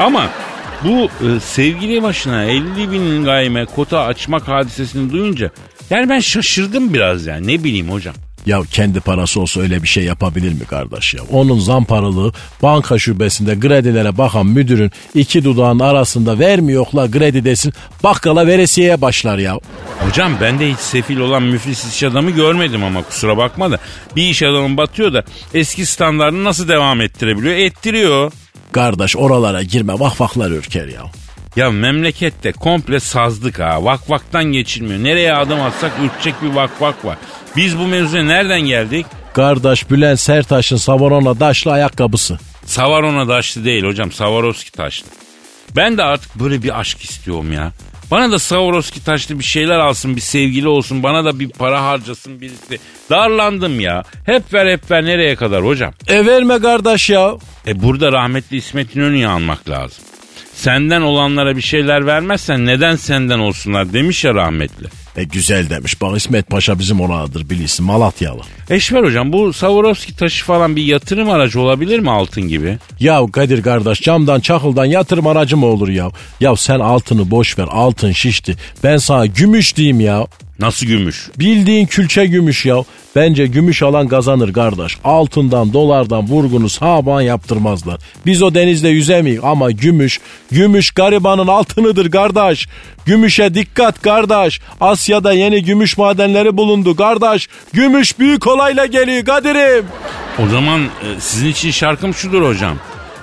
Ama 0.00 0.28
bu 0.84 1.04
e, 1.04 1.40
sevgili 1.40 2.02
başına 2.02 2.44
50 2.44 2.92
bin 2.92 3.24
gayme 3.24 3.64
kota 3.64 4.00
açmak 4.00 4.48
hadisesini 4.48 5.12
duyunca 5.12 5.50
yani 5.90 6.08
ben 6.08 6.20
şaşırdım 6.20 6.94
biraz 6.94 7.26
yani 7.26 7.46
ne 7.46 7.64
bileyim 7.64 7.90
hocam. 7.90 8.14
Ya 8.46 8.62
kendi 8.70 9.00
parası 9.00 9.40
olsa 9.40 9.60
öyle 9.60 9.82
bir 9.82 9.88
şey 9.88 10.04
yapabilir 10.04 10.52
mi 10.52 10.64
kardeş 10.70 11.14
ya? 11.14 11.22
Onun 11.32 11.58
zamparalığı 11.58 12.32
banka 12.62 12.98
şubesinde 12.98 13.60
kredilere 13.60 14.18
bakan 14.18 14.46
müdürün 14.46 14.90
iki 15.14 15.44
dudağın 15.44 15.78
arasında 15.78 16.38
vermiyor 16.38 16.86
la 16.94 17.10
kredi 17.10 17.44
desin 17.44 17.72
bakkala 18.02 18.46
veresiyeye 18.46 19.00
başlar 19.00 19.38
ya. 19.38 19.58
Hocam 19.98 20.32
ben 20.40 20.58
de 20.58 20.70
hiç 20.70 20.78
sefil 20.78 21.18
olan 21.18 21.42
müflis 21.42 21.94
iş 21.94 22.02
adamı 22.02 22.30
görmedim 22.30 22.84
ama 22.84 23.02
kusura 23.02 23.36
bakma 23.36 23.70
da 23.70 23.78
bir 24.16 24.22
iş 24.22 24.42
adamı 24.42 24.76
batıyor 24.76 25.12
da 25.12 25.24
eski 25.54 25.86
standartını 25.86 26.44
nasıl 26.44 26.68
devam 26.68 27.00
ettirebiliyor? 27.00 27.54
Ettiriyor. 27.54 28.32
Kardeş 28.72 29.16
oralara 29.16 29.62
girme 29.62 29.92
vahvaklar 30.00 30.50
ürker 30.50 30.86
ya. 30.88 31.02
Ya 31.56 31.70
memlekette 31.70 32.52
komple 32.52 33.00
sazdık 33.00 33.58
ha. 33.60 33.84
Vakvaktan 33.84 34.44
geçilmiyor. 34.44 35.04
Nereye 35.04 35.34
adım 35.34 35.60
atsak 35.60 35.92
ürkecek 36.04 36.34
bir 36.42 36.48
vakvak 36.48 37.04
var. 37.04 37.18
Biz 37.56 37.78
bu 37.78 37.86
mevzuya 37.86 38.24
nereden 38.24 38.60
geldik? 38.60 39.06
Kardeş 39.34 39.90
Bülent 39.90 40.20
Sertaş'ın 40.20 40.76
Savarona 40.76 41.40
daşlı 41.40 41.72
ayakkabısı. 41.72 42.38
Savarona 42.64 43.26
taşlı 43.26 43.64
değil 43.64 43.84
hocam. 43.84 44.12
Swarovski 44.12 44.72
taşlı. 44.72 45.06
Ben 45.76 45.98
de 45.98 46.02
artık 46.02 46.40
böyle 46.40 46.62
bir 46.62 46.80
aşk 46.80 47.04
istiyorum 47.04 47.52
ya. 47.52 47.72
Bana 48.10 48.32
da 48.32 48.38
Swarovski 48.38 49.04
taşlı 49.04 49.38
bir 49.38 49.44
şeyler 49.44 49.78
alsın, 49.78 50.16
bir 50.16 50.20
sevgili 50.20 50.68
olsun, 50.68 51.02
bana 51.02 51.24
da 51.24 51.40
bir 51.40 51.48
para 51.48 51.84
harcasın 51.84 52.40
birisi. 52.40 52.78
Darlandım 53.10 53.80
ya. 53.80 54.04
Hep 54.26 54.54
ver 54.54 54.72
hep 54.72 54.90
ver 54.90 55.04
nereye 55.04 55.36
kadar 55.36 55.64
hocam? 55.64 55.92
E 56.08 56.26
verme 56.26 56.58
kardeş 56.58 57.10
ya. 57.10 57.34
E 57.66 57.82
burada 57.82 58.12
rahmetli 58.12 58.56
İsmet 58.56 58.96
İnönü'yü 58.96 59.28
almak 59.28 59.68
lazım. 59.68 60.04
Senden 60.56 61.00
olanlara 61.02 61.56
bir 61.56 61.62
şeyler 61.62 62.06
vermezsen 62.06 62.66
neden 62.66 62.96
senden 62.96 63.38
olsunlar 63.38 63.92
demiş 63.92 64.24
ya 64.24 64.34
rahmetli. 64.34 64.86
E 65.16 65.24
güzel 65.24 65.70
demiş. 65.70 66.00
Bak 66.02 66.16
İsmet 66.16 66.50
Paşa 66.50 66.78
bizim 66.78 67.00
oradır 67.00 67.50
bilirsin 67.50 67.86
Malatyalı. 67.86 68.40
Eşver 68.70 69.02
hocam 69.02 69.32
bu 69.32 69.52
Swarovski 69.52 70.16
taşı 70.16 70.44
falan 70.44 70.76
bir 70.76 70.82
yatırım 70.82 71.30
aracı 71.30 71.60
olabilir 71.60 71.98
mi 71.98 72.10
altın 72.10 72.48
gibi? 72.48 72.78
Ya 73.00 73.26
Kadir 73.32 73.62
kardeş 73.62 74.00
camdan 74.00 74.40
çakıldan 74.40 74.84
yatırım 74.84 75.26
aracı 75.26 75.56
mı 75.56 75.66
olur 75.66 75.88
ya? 75.88 76.10
Ya 76.40 76.56
sen 76.56 76.80
altını 76.80 77.30
boş 77.30 77.58
ver 77.58 77.68
altın 77.70 78.12
şişti. 78.12 78.56
Ben 78.84 78.96
sana 78.96 79.26
gümüş 79.26 79.76
diyeyim 79.76 80.00
ya. 80.00 80.26
Nasıl 80.58 80.86
gümüş? 80.86 81.28
Bildiğin 81.38 81.86
külçe 81.86 82.26
gümüş 82.26 82.66
ya. 82.66 82.76
Bence 83.16 83.46
gümüş 83.46 83.82
alan 83.82 84.08
kazanır 84.08 84.52
kardeş. 84.52 84.98
Altından 85.04 85.72
dolardan 85.72 86.28
vurgunu 86.28 86.68
saban 86.68 87.20
yaptırmazlar. 87.20 88.00
Biz 88.26 88.42
o 88.42 88.54
denizde 88.54 88.88
yüzemeyiz 88.88 89.40
ama 89.42 89.70
gümüş, 89.70 90.20
gümüş 90.50 90.90
garibanın 90.90 91.46
altınıdır 91.46 92.10
kardeş. 92.10 92.68
Gümüşe 93.06 93.54
dikkat 93.54 94.02
kardeş. 94.02 94.60
Asya'da 94.80 95.32
yeni 95.32 95.64
gümüş 95.64 95.98
madenleri 95.98 96.56
bulundu 96.56 96.96
kardeş. 96.96 97.48
Gümüş 97.72 98.18
büyük 98.18 98.46
olayla 98.46 98.86
geliyor 98.86 99.24
Kadir'im. 99.24 99.86
O 100.46 100.48
zaman 100.48 100.82
e, 100.82 101.06
sizin 101.20 101.48
için 101.48 101.70
şarkım 101.70 102.14
şudur 102.14 102.42
hocam. 102.42 102.76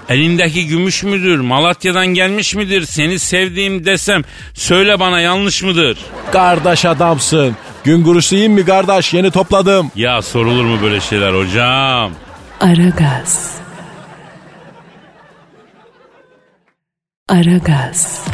Elindeki 0.09 0.67
gümüş 0.67 1.03
müdür? 1.03 1.39
Malatya'dan 1.39 2.07
gelmiş 2.07 2.55
midir? 2.55 2.85
Seni 2.85 3.19
sevdiğim 3.19 3.85
desem 3.85 4.21
söyle 4.53 4.99
bana 4.99 5.19
yanlış 5.19 5.63
mıdır? 5.63 5.97
Kardeş 6.31 6.85
adamsın. 6.85 7.55
Gün 7.83 8.03
gurusu 8.03 8.35
yiyeyim 8.35 8.53
mi 8.53 8.65
kardeş? 8.65 9.13
Yeni 9.13 9.31
topladım. 9.31 9.91
Ya 9.95 10.21
sorulur 10.21 10.63
mu 10.65 10.77
böyle 10.81 11.01
şeyler 11.01 11.33
hocam? 11.33 12.11
Aragaz. 12.61 13.57
Aragaz. 17.29 18.25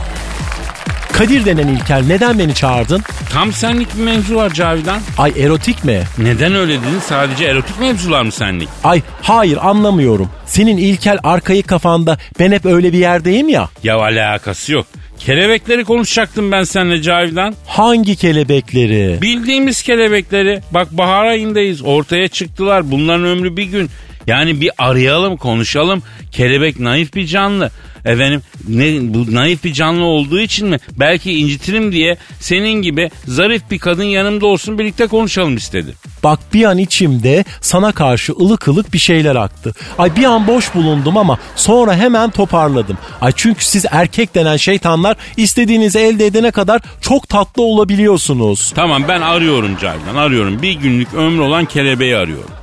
Kadir 1.20 1.46
denen 1.46 1.68
İlker 1.68 2.02
neden 2.10 2.40
beni 2.40 2.54
çağırdın? 2.54 3.02
Tam 3.34 3.54
senlik 3.54 3.98
bir 3.98 4.04
mevzu 4.04 4.36
var 4.36 4.54
Cavidan. 4.54 5.02
Ay 5.18 5.34
erotik 5.38 5.86
mi? 5.86 6.02
Neden 6.18 6.56
öyle 6.56 6.74
dedin? 6.74 7.00
Sadece 7.08 7.46
erotik 7.46 7.80
mevzular 7.80 8.22
mı 8.22 8.32
senlik? 8.32 8.70
Ay 8.84 9.02
hayır 9.22 9.58
anlamıyorum. 9.62 10.30
Senin 10.46 10.78
İlkel 10.78 11.18
arkayı 11.24 11.64
kafanda 11.64 12.18
ben 12.40 12.52
hep 12.52 12.66
öyle 12.66 12.94
bir 12.94 12.98
yerdeyim 12.98 13.50
ya. 13.50 13.70
Ya 13.84 13.96
alakası 13.98 14.74
yok. 14.74 14.86
Kelebekleri 15.20 15.84
konuşacaktım 15.84 16.52
ben 16.52 16.64
seninle 16.64 17.02
Cavidan. 17.02 17.56
Hangi 17.68 18.16
kelebekleri? 18.16 19.22
Bildiğimiz 19.22 19.82
kelebekleri. 19.82 20.62
Bak 20.72 20.92
bahar 20.92 21.26
ayındayız. 21.26 21.82
Ortaya 21.82 22.28
çıktılar. 22.28 22.92
Bunların 22.92 23.26
ömrü 23.26 23.58
bir 23.58 23.64
gün. 23.64 23.90
Yani 24.30 24.62
bir 24.62 24.72
arayalım, 24.78 25.38
konuşalım. 25.38 26.04
Kelebek 26.32 26.80
naif 26.80 27.16
bir 27.16 27.26
canlı. 27.26 27.72
Efendim 28.06 28.42
ne, 28.68 29.14
bu 29.14 29.36
naif 29.36 29.64
bir 29.64 29.74
canlı 29.74 30.04
olduğu 30.04 30.40
için 30.40 30.68
mi? 30.68 30.78
Belki 31.00 31.40
incitirim 31.40 31.92
diye 31.92 32.18
senin 32.40 32.82
gibi 32.82 33.12
zarif 33.26 33.72
bir 33.72 33.80
kadın 33.80 34.04
yanımda 34.04 34.46
olsun 34.46 34.80
birlikte 34.80 35.08
konuşalım 35.08 35.58
istedi. 35.58 35.94
Bak 36.24 36.40
bir 36.54 36.64
an 36.64 36.78
içimde 36.78 37.44
sana 37.62 37.92
karşı 37.92 38.34
ılık 38.34 38.68
ılık 38.68 38.94
bir 38.94 39.00
şeyler 39.00 39.36
aktı. 39.36 39.74
Ay 39.98 40.16
bir 40.16 40.24
an 40.24 40.48
boş 40.48 40.76
bulundum 40.76 41.18
ama 41.18 41.38
sonra 41.56 41.96
hemen 41.96 42.30
toparladım. 42.30 42.98
Ay 43.22 43.32
çünkü 43.36 43.66
siz 43.66 43.86
erkek 43.92 44.36
denen 44.36 44.58
şeytanlar 44.58 45.18
istediğinizi 45.38 46.00
elde 46.00 46.26
edene 46.26 46.52
kadar 46.52 46.82
çok 47.02 47.30
tatlı 47.30 47.64
olabiliyorsunuz. 47.64 48.72
Tamam 48.76 49.04
ben 49.08 49.22
arıyorum 49.22 49.78
Cavidan 49.82 50.16
arıyorum. 50.16 50.62
Bir 50.62 50.72
günlük 50.72 51.14
ömrü 51.14 51.42
olan 51.42 51.66
kelebeği 51.66 52.16
arıyorum. 52.16 52.59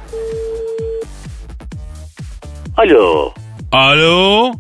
Alo. 2.77 3.33
Alo? 3.73 4.53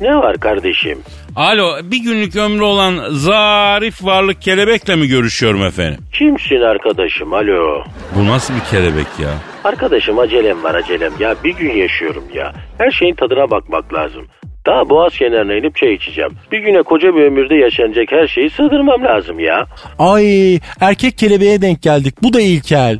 Ne 0.00 0.16
var 0.16 0.36
kardeşim? 0.36 0.98
Alo 1.36 1.76
bir 1.84 2.02
günlük 2.02 2.36
ömrü 2.36 2.62
olan 2.62 2.94
zarif 3.10 4.04
varlık 4.04 4.42
kelebekle 4.42 4.96
mi 4.96 5.08
görüşüyorum 5.08 5.64
efendim? 5.64 6.00
Kimsin 6.12 6.60
arkadaşım? 6.60 7.32
Alo. 7.32 7.84
Bu 8.14 8.26
nasıl 8.26 8.54
bir 8.54 8.60
kelebek 8.70 9.06
ya? 9.22 9.30
Arkadaşım 9.64 10.18
acelem 10.18 10.62
var 10.62 10.74
acelem. 10.74 11.12
Ya 11.20 11.34
bir 11.44 11.54
gün 11.56 11.72
yaşıyorum 11.72 12.24
ya. 12.34 12.52
Her 12.78 12.90
şeyin 12.90 13.14
tadına 13.14 13.50
bakmak 13.50 13.94
lazım. 13.94 14.26
Daha 14.66 14.88
boğaz 14.90 15.12
kenarına 15.18 15.54
inip 15.54 15.76
çay 15.76 15.94
içeceğim. 15.94 16.30
Bir 16.52 16.58
güne 16.58 16.82
koca 16.82 17.08
bir 17.14 17.22
ömürde 17.22 17.54
yaşanacak 17.54 18.12
her 18.12 18.26
şeyi 18.26 18.50
sığdırmam 18.50 19.04
lazım 19.04 19.40
ya. 19.40 19.66
Ay 19.98 20.54
erkek 20.80 21.18
kelebeğe 21.18 21.62
denk 21.62 21.82
geldik. 21.82 22.14
Bu 22.22 22.32
da 22.32 22.40
İlkel. 22.40 22.98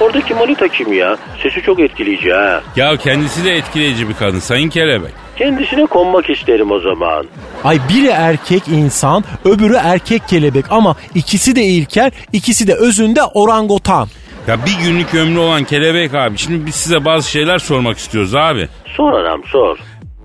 Oradaki 0.00 0.34
manita 0.34 0.68
kim 0.68 0.92
ya? 0.92 1.16
Sesi 1.42 1.62
çok 1.62 1.80
etkileyici 1.80 2.32
ha. 2.32 2.62
Ya 2.76 2.96
kendisi 2.96 3.44
de 3.44 3.52
etkileyici 3.54 4.08
bir 4.08 4.14
kadın 4.14 4.38
sayın 4.38 4.68
kelebek. 4.68 5.10
Kendisine 5.36 5.86
konmak 5.86 6.30
isterim 6.30 6.70
o 6.70 6.78
zaman. 6.80 7.26
Ay 7.64 7.78
biri 7.88 8.06
erkek 8.08 8.68
insan, 8.68 9.24
öbürü 9.44 9.74
erkek 9.74 10.28
kelebek 10.28 10.64
ama 10.70 10.96
ikisi 11.14 11.56
de 11.56 11.62
ilkel, 11.62 12.10
ikisi 12.32 12.66
de 12.66 12.74
özünde 12.74 13.22
orangotan. 13.22 14.08
Ya 14.48 14.58
bir 14.66 14.86
günlük 14.86 15.14
ömrü 15.14 15.38
olan 15.38 15.64
kelebek 15.64 16.14
abi. 16.14 16.38
Şimdi 16.38 16.66
biz 16.66 16.74
size 16.74 17.04
bazı 17.04 17.30
şeyler 17.30 17.58
sormak 17.58 17.98
istiyoruz 17.98 18.34
abi. 18.34 18.68
Sor 18.96 19.12
anam 19.12 19.42
sor. 19.44 19.78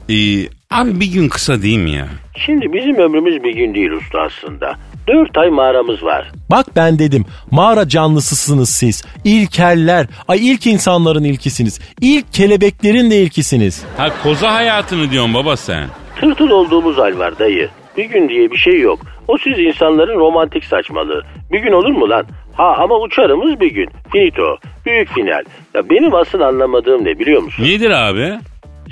Ee, 0.10 0.48
Abi 0.72 1.00
bir 1.00 1.12
gün 1.12 1.30
kısa 1.30 1.62
değil 1.62 1.78
mi 1.78 1.92
ya? 1.92 2.08
Şimdi 2.46 2.74
bizim 2.74 2.96
ömrümüz 2.96 3.44
bir 3.44 3.56
gün 3.56 3.74
değil 3.74 3.92
usta 3.92 4.20
aslında. 4.22 4.76
Dört 5.14 5.38
ay 5.38 5.50
mağaramız 5.50 6.04
var. 6.04 6.32
Bak 6.52 6.66
ben 6.76 7.00
dedim 7.00 7.26
mağara 7.52 7.88
canlısısınız 7.88 8.70
siz. 8.70 9.04
İlkeller. 9.24 10.08
Ay 10.28 10.52
ilk 10.52 10.68
insanların 10.68 11.24
ilkisiniz. 11.24 11.80
İlk 12.02 12.34
kelebeklerin 12.34 13.12
de 13.12 13.16
ilkisiniz. 13.16 13.86
Ha 13.98 14.10
koza 14.24 14.54
hayatını 14.54 15.12
diyorsun 15.12 15.34
baba 15.34 15.58
sen. 15.58 15.88
Tırtıl 16.20 16.50
olduğumuz 16.50 16.98
hal 16.98 17.20
var 17.20 17.40
dayı. 17.40 17.70
Bir 17.98 18.06
gün 18.06 18.30
diye 18.30 18.52
bir 18.52 18.58
şey 18.58 18.80
yok. 18.80 19.00
O 19.28 19.38
siz 19.38 19.60
insanların 19.60 20.20
romantik 20.20 20.66
saçmalığı. 20.66 21.24
Bir 21.52 21.60
gün 21.60 21.72
olur 21.72 21.92
mu 21.92 22.10
lan? 22.10 22.26
Ha 22.54 22.76
ama 22.80 23.00
uçarımız 23.00 23.60
bir 23.60 23.72
gün. 23.72 23.90
Finito. 24.12 24.58
Büyük 24.86 25.10
final. 25.10 25.44
Ya 25.74 25.90
benim 25.90 26.16
asıl 26.16 26.40
anlamadığım 26.40 27.06
ne 27.06 27.20
biliyor 27.20 27.42
musun? 27.42 27.64
Nedir 27.66 27.90
abi? 27.92 28.34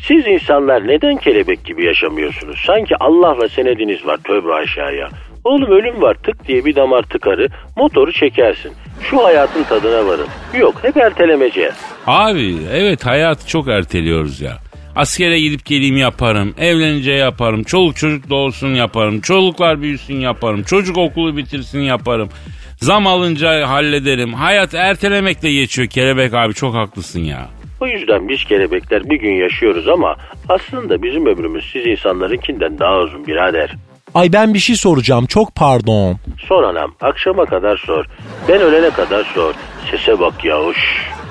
Siz 0.07 0.27
insanlar 0.27 0.87
neden 0.87 1.17
kelebek 1.17 1.65
gibi 1.65 1.85
yaşamıyorsunuz? 1.85 2.63
Sanki 2.65 2.95
Allah'la 2.99 3.49
senediniz 3.49 4.05
var 4.05 4.17
tövbe 4.23 4.53
aşağıya. 4.53 5.09
Oğlum 5.47 5.71
ölüm 5.71 6.01
var 6.01 6.13
tık 6.23 6.47
diye 6.47 6.65
bir 6.65 6.75
damar 6.75 7.03
tıkarı 7.03 7.47
motoru 7.77 8.11
çekersin. 8.11 8.71
Şu 9.01 9.23
hayatın 9.23 9.63
tadına 9.63 10.07
varın. 10.07 10.27
Yok 10.59 10.75
hep 10.81 10.97
ertelemece. 10.97 11.71
Abi 12.07 12.57
evet 12.71 13.05
hayatı 13.05 13.47
çok 13.47 13.67
erteliyoruz 13.67 14.41
ya. 14.41 14.57
Askere 14.95 15.39
gidip 15.39 15.65
geleyim 15.65 15.97
yaparım. 15.97 16.53
Evlenince 16.59 17.11
yaparım. 17.11 17.63
Çoluk 17.63 17.95
çocuk 17.95 18.29
doğsun 18.29 18.75
yaparım. 18.75 19.21
Çoluklar 19.21 19.81
büyüsün 19.81 20.19
yaparım. 20.19 20.63
Çocuk 20.63 20.97
okulu 20.97 21.37
bitirsin 21.37 21.81
yaparım. 21.81 22.29
Zam 22.77 23.07
alınca 23.07 23.69
hallederim. 23.69 24.33
Hayat 24.33 24.73
ertelemekle 24.73 25.53
geçiyor 25.53 25.87
kelebek 25.87 26.33
abi 26.33 26.53
çok 26.53 26.75
haklısın 26.75 27.19
ya. 27.19 27.47
O 27.81 27.87
yüzden 27.87 28.29
biz 28.29 28.43
kelebekler 28.43 29.09
bir 29.09 29.19
gün 29.19 29.33
yaşıyoruz 29.33 29.87
ama 29.87 30.15
aslında 30.49 31.03
bizim 31.03 31.25
ömrümüz 31.25 31.69
siz 31.71 31.87
insanlarınkinden 31.87 32.79
daha 32.79 32.99
uzun 32.99 33.27
birader. 33.27 33.71
Ay 34.13 34.33
ben 34.33 34.53
bir 34.53 34.59
şey 34.59 34.75
soracağım 34.75 35.25
çok 35.25 35.55
pardon. 35.55 36.17
Sor 36.47 36.63
anam 36.63 36.95
akşama 37.01 37.45
kadar 37.45 37.77
sor. 37.77 38.05
Ben 38.47 38.61
ölene 38.61 38.89
kadar 38.89 39.23
sor. 39.35 39.53
Sese 39.91 40.19
bak 40.19 40.45
yavuş. 40.45 40.77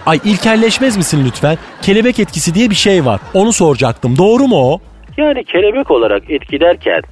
Ay 0.06 0.20
ilkelleşmez 0.24 0.96
misin 0.96 1.22
lütfen? 1.26 1.58
Kelebek 1.82 2.18
etkisi 2.18 2.54
diye 2.54 2.70
bir 2.70 2.74
şey 2.74 3.04
var. 3.04 3.20
Onu 3.34 3.52
soracaktım. 3.52 4.18
Doğru 4.18 4.42
mu 4.48 4.56
o? 4.72 4.80
Yani 5.16 5.44
kelebek 5.44 5.90
olarak 5.90 6.30
etkilerken 6.30 7.02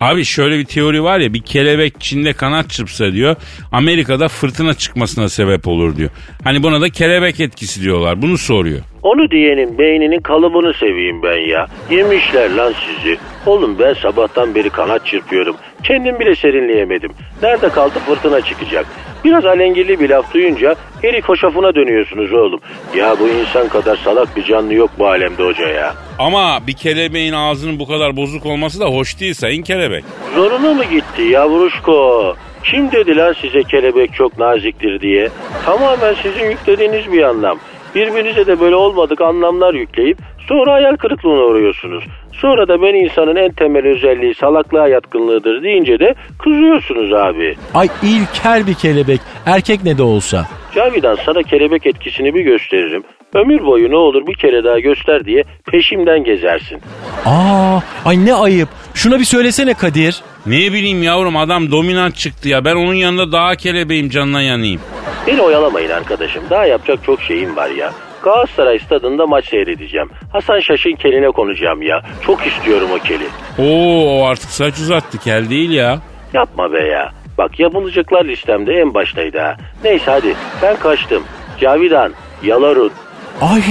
Abi 0.00 0.24
şöyle 0.24 0.58
bir 0.58 0.64
teori 0.64 1.02
var 1.02 1.18
ya 1.18 1.32
bir 1.34 1.42
kelebek 1.42 2.00
Çin'de 2.00 2.32
kanat 2.32 2.70
çırpsa 2.70 3.12
diyor 3.12 3.36
Amerika'da 3.72 4.28
fırtına 4.28 4.74
çıkmasına 4.74 5.28
sebep 5.28 5.68
olur 5.68 5.96
diyor. 5.96 6.10
Hani 6.44 6.62
buna 6.62 6.80
da 6.80 6.88
kelebek 6.88 7.40
etkisi 7.40 7.82
diyorlar 7.82 8.22
bunu 8.22 8.38
soruyor. 8.38 8.80
Onu 9.02 9.30
diyenin 9.30 9.78
beyninin 9.78 10.20
kalıbını 10.20 10.74
seveyim 10.74 11.22
ben 11.22 11.48
ya. 11.48 11.66
Yemişler 11.90 12.50
lan 12.50 12.72
sizi. 12.86 13.18
Oğlum 13.46 13.78
ben 13.78 13.94
sabahtan 13.94 14.54
beri 14.54 14.70
kanat 14.70 15.06
çırpıyorum. 15.06 15.56
Kendim 15.82 16.20
bile 16.20 16.34
serinleyemedim. 16.36 17.10
Nerede 17.42 17.68
kaldı 17.68 17.98
fırtına 18.06 18.40
çıkacak. 18.40 18.86
Biraz 19.24 19.44
alengirli 19.46 20.00
bir 20.00 20.10
laf 20.10 20.34
duyunca 20.34 20.74
erik 21.04 21.24
hoşafına 21.28 21.74
dönüyorsunuz 21.74 22.32
oğlum. 22.32 22.60
Ya 22.96 23.16
bu 23.20 23.28
insan 23.28 23.68
kadar 23.68 23.96
salak 23.96 24.36
bir 24.36 24.44
canlı 24.44 24.74
yok 24.74 24.90
bu 24.98 25.06
alemde 25.08 25.42
hoca 25.44 25.68
ya. 25.68 25.94
Ama 26.18 26.58
bir 26.66 26.72
kelebeğin 26.72 27.32
ağzının 27.32 27.78
bu 27.78 27.88
kadar 27.88 28.16
bozuk 28.16 28.46
olması 28.46 28.80
da 28.80 28.84
hoş 28.86 29.20
değil 29.20 29.34
sayın 29.34 29.62
kelebek. 29.62 30.04
Zoruna 30.34 30.74
mı 30.74 30.84
gitti 30.84 31.22
yavruşko? 31.22 32.34
Kim 32.64 32.92
dedi 32.92 33.16
lan 33.16 33.34
size 33.40 33.62
kelebek 33.62 34.14
çok 34.14 34.38
naziktir 34.38 35.00
diye? 35.00 35.28
Tamamen 35.64 36.14
sizin 36.22 36.50
yüklediğiniz 36.50 37.12
bir 37.12 37.22
anlam. 37.22 37.58
Birbirinize 37.96 38.46
de 38.46 38.60
böyle 38.60 38.74
olmadık 38.76 39.20
anlamlar 39.20 39.74
yükleyip 39.74 40.18
sonra 40.48 40.72
hayal 40.72 40.96
kırıklığına 40.96 41.42
uğruyorsunuz. 41.44 42.04
Sonra 42.32 42.68
da 42.68 42.82
ben 42.82 43.04
insanın 43.04 43.36
en 43.36 43.52
temel 43.52 43.86
özelliği 43.86 44.34
salaklığa 44.34 44.88
yatkınlığıdır 44.88 45.62
deyince 45.62 45.98
de 45.98 46.14
kızıyorsunuz 46.38 47.12
abi. 47.12 47.56
Ay 47.74 47.88
ilkel 48.02 48.66
bir 48.66 48.74
kelebek. 48.74 49.20
Erkek 49.46 49.84
ne 49.84 49.98
de 49.98 50.02
olsa. 50.02 50.46
Cavidan 50.74 51.18
sana 51.26 51.42
kelebek 51.42 51.86
etkisini 51.86 52.34
bir 52.34 52.40
gösteririm. 52.40 53.02
Ömür 53.34 53.66
boyu 53.66 53.90
ne 53.90 53.96
olur 53.96 54.26
bir 54.26 54.34
kere 54.34 54.64
daha 54.64 54.78
göster 54.78 55.24
diye 55.24 55.42
peşimden 55.72 56.24
gezersin. 56.24 56.80
Aa, 57.26 57.78
ay 58.04 58.26
ne 58.26 58.34
ayıp. 58.34 58.68
Şuna 58.94 59.18
bir 59.18 59.24
söylesene 59.24 59.74
Kadir. 59.74 60.20
Ne 60.46 60.56
bileyim 60.72 61.02
yavrum 61.02 61.36
adam 61.36 61.70
dominant 61.70 62.16
çıktı 62.16 62.48
ya 62.48 62.64
ben 62.64 62.74
onun 62.76 62.94
yanında 62.94 63.32
daha 63.32 63.54
kelebeğim 63.56 64.10
canına 64.10 64.42
yanayım. 64.42 64.80
Beni 65.26 65.40
oyalamayın 65.40 65.90
arkadaşım. 65.90 66.44
Daha 66.50 66.66
yapacak 66.66 66.98
çok 67.04 67.22
şeyim 67.22 67.56
var 67.56 67.68
ya. 67.70 67.92
Galatasaray 68.22 68.78
stadında 68.78 69.26
maç 69.26 69.48
seyredeceğim. 69.48 70.10
Hasan 70.32 70.60
Şaş'ın 70.60 70.96
keline 70.96 71.26
konacağım 71.30 71.82
ya. 71.82 72.02
Çok 72.26 72.46
istiyorum 72.46 72.88
o 72.94 72.98
keli. 72.98 73.26
Oo 73.58 74.20
o 74.20 74.26
artık 74.26 74.50
saç 74.50 74.78
uzattı 74.78 75.18
kel 75.18 75.50
değil 75.50 75.70
ya. 75.70 75.98
Yapma 76.32 76.72
be 76.72 76.84
ya. 76.84 77.12
Bak 77.38 77.60
yapılacaklar 77.60 78.24
listemde 78.24 78.72
en 78.72 78.94
baştaydı 78.94 79.38
ha. 79.38 79.56
Neyse 79.84 80.04
hadi 80.10 80.34
ben 80.62 80.76
kaçtım. 80.76 81.22
Cavidan, 81.60 82.12
Yalarut. 82.42 82.92
Ay, 83.40 83.62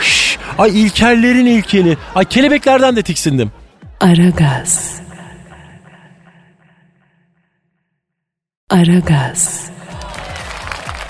şş, 0.00 0.38
ay 0.58 0.82
ilkellerin 0.82 1.46
ilkeli. 1.46 1.96
Ay 2.14 2.24
kelebeklerden 2.24 2.96
de 2.96 3.02
tiksindim. 3.02 3.52
Aragaz. 4.00 5.02
Aragaz. 8.70 9.73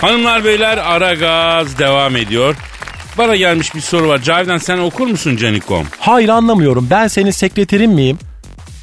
Hanımlar 0.05 0.45
beyler 0.45 0.79
ara 0.79 1.15
gaz 1.15 1.79
devam 1.79 2.17
ediyor. 2.17 2.57
Bana 3.19 3.37
gelmiş 3.37 3.75
bir 3.75 3.81
soru 3.81 4.09
var. 4.09 4.19
Cavidan 4.23 4.59
sen 4.59 4.79
okur 4.79 5.07
musun 5.07 5.37
Canikom? 5.37 5.87
Hayır 5.99 6.29
anlamıyorum. 6.29 6.87
Ben 6.91 7.09
senin 7.09 7.31
sekreterin 7.31 7.91
miyim? 7.91 8.19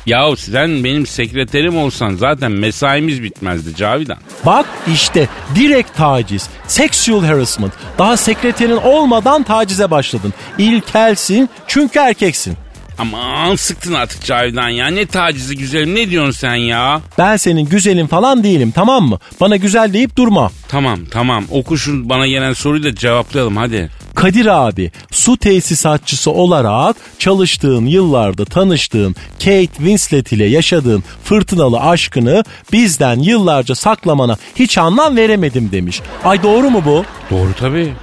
Yahu 0.05 0.37
sen 0.37 0.83
benim 0.83 1.05
sekreterim 1.05 1.77
olsan 1.77 2.15
zaten 2.15 2.51
mesaimiz 2.51 3.23
bitmezdi 3.23 3.75
Cavidan. 3.75 4.17
Bak 4.45 4.65
işte 4.93 5.27
direkt 5.55 5.97
taciz. 5.97 6.49
Sexual 6.67 7.23
harassment. 7.23 7.73
Daha 7.97 8.17
sekreterin 8.17 8.77
olmadan 8.77 9.43
tacize 9.43 9.91
başladın. 9.91 10.33
İlkelsin 10.57 11.49
çünkü 11.67 11.99
erkeksin. 11.99 12.57
Aman 12.97 13.55
sıktın 13.55 13.93
artık 13.93 14.23
Cavidan 14.25 14.69
ya. 14.69 14.87
Ne 14.87 15.05
tacizi 15.05 15.57
güzelim 15.57 15.95
ne 15.95 16.09
diyorsun 16.09 16.31
sen 16.31 16.55
ya? 16.55 17.01
Ben 17.17 17.37
senin 17.37 17.65
güzelin 17.69 18.07
falan 18.07 18.43
değilim 18.43 18.71
tamam 18.75 19.03
mı? 19.09 19.19
Bana 19.41 19.55
güzel 19.55 19.93
deyip 19.93 20.15
durma. 20.17 20.51
Tamam 20.67 20.99
tamam 21.11 21.45
oku 21.51 21.77
şu 21.77 22.09
bana 22.09 22.27
gelen 22.27 22.53
soruyu 22.53 22.83
da 22.83 22.95
cevaplayalım 22.95 23.57
hadi. 23.57 23.89
Kadir 24.15 24.45
abi 24.45 24.91
su 25.11 25.37
tesisatçısı 25.37 26.31
olarak 26.31 26.95
çalıştığın 27.19 27.85
yıllarda 27.85 28.45
tanıştığın 28.45 29.15
Kate 29.39 29.65
Winslet 29.67 30.31
ile 30.31 30.45
yaşadığın 30.45 31.03
fırtınalı 31.23 31.79
aşkını 31.79 32.43
bizden 32.73 33.19
yıllarca 33.19 33.75
saklamana 33.75 34.37
hiç 34.55 34.77
anlam 34.77 35.15
veremedim 35.17 35.69
demiş. 35.71 36.01
Ay 36.23 36.43
doğru 36.43 36.69
mu 36.69 36.81
bu? 36.85 37.05
Doğru 37.31 37.49
tabii. 37.59 37.93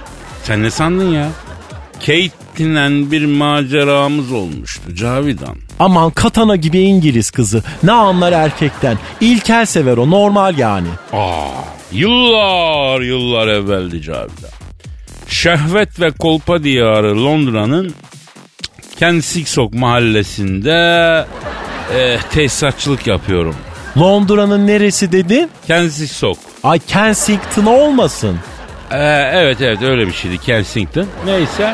Sen 0.43 0.63
ne 0.63 0.71
sandın 0.71 1.11
ya? 1.11 1.29
Kate'le 1.99 3.11
bir 3.11 3.25
maceramız 3.25 4.31
olmuştu 4.31 4.95
Cavidan. 4.95 5.55
Aman 5.79 6.11
katana 6.11 6.55
gibi 6.55 6.79
İngiliz 6.79 7.31
kızı. 7.31 7.63
Ne 7.83 7.91
anlar 7.91 8.31
erkekten. 8.31 8.97
İlkel 9.21 9.65
sever 9.65 9.97
o 9.97 10.09
normal 10.09 10.57
yani. 10.57 10.87
Aa, 11.13 11.47
yıllar 11.91 13.01
yıllar 13.01 13.47
evveldi 13.47 14.01
Cavidan. 14.01 14.49
Şehvet 15.27 15.99
ve 15.99 16.11
kolpa 16.11 16.63
diyarı 16.63 17.25
Londra'nın 17.25 17.93
Kensington 18.99 19.79
mahallesinde 19.79 21.25
e, 21.97 22.17
tesisatçılık 22.31 23.07
yapıyorum. 23.07 23.55
Londra'nın 23.97 24.67
neresi 24.67 25.11
dedin? 25.11 25.49
Kensington. 25.67 26.35
Ay 26.63 26.79
Kensington 26.79 27.65
olmasın. 27.65 28.39
Ee, 28.91 29.31
evet 29.33 29.61
evet 29.61 29.81
öyle 29.81 30.07
bir 30.07 30.13
şeydi 30.13 30.37
Kensington. 30.37 31.07
Neyse. 31.25 31.73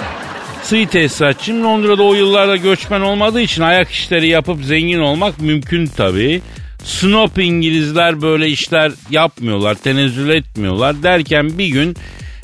Sığ 0.63 0.85
tesisatçıyım. 0.85 1.63
Londra'da 1.63 2.03
o 2.03 2.13
yıllarda 2.13 2.55
göçmen 2.55 3.01
olmadığı 3.01 3.41
için 3.41 3.61
ayak 3.61 3.91
işleri 3.91 4.27
yapıp 4.27 4.63
zengin 4.63 4.99
olmak 4.99 5.41
mümkün 5.41 5.85
tabii. 5.85 6.41
Snob 6.83 7.37
İngilizler 7.37 8.21
böyle 8.21 8.49
işler 8.49 8.91
yapmıyorlar, 9.09 9.75
tenezzül 9.75 10.29
etmiyorlar. 10.29 11.03
Derken 11.03 11.57
bir 11.57 11.67
gün 11.67 11.95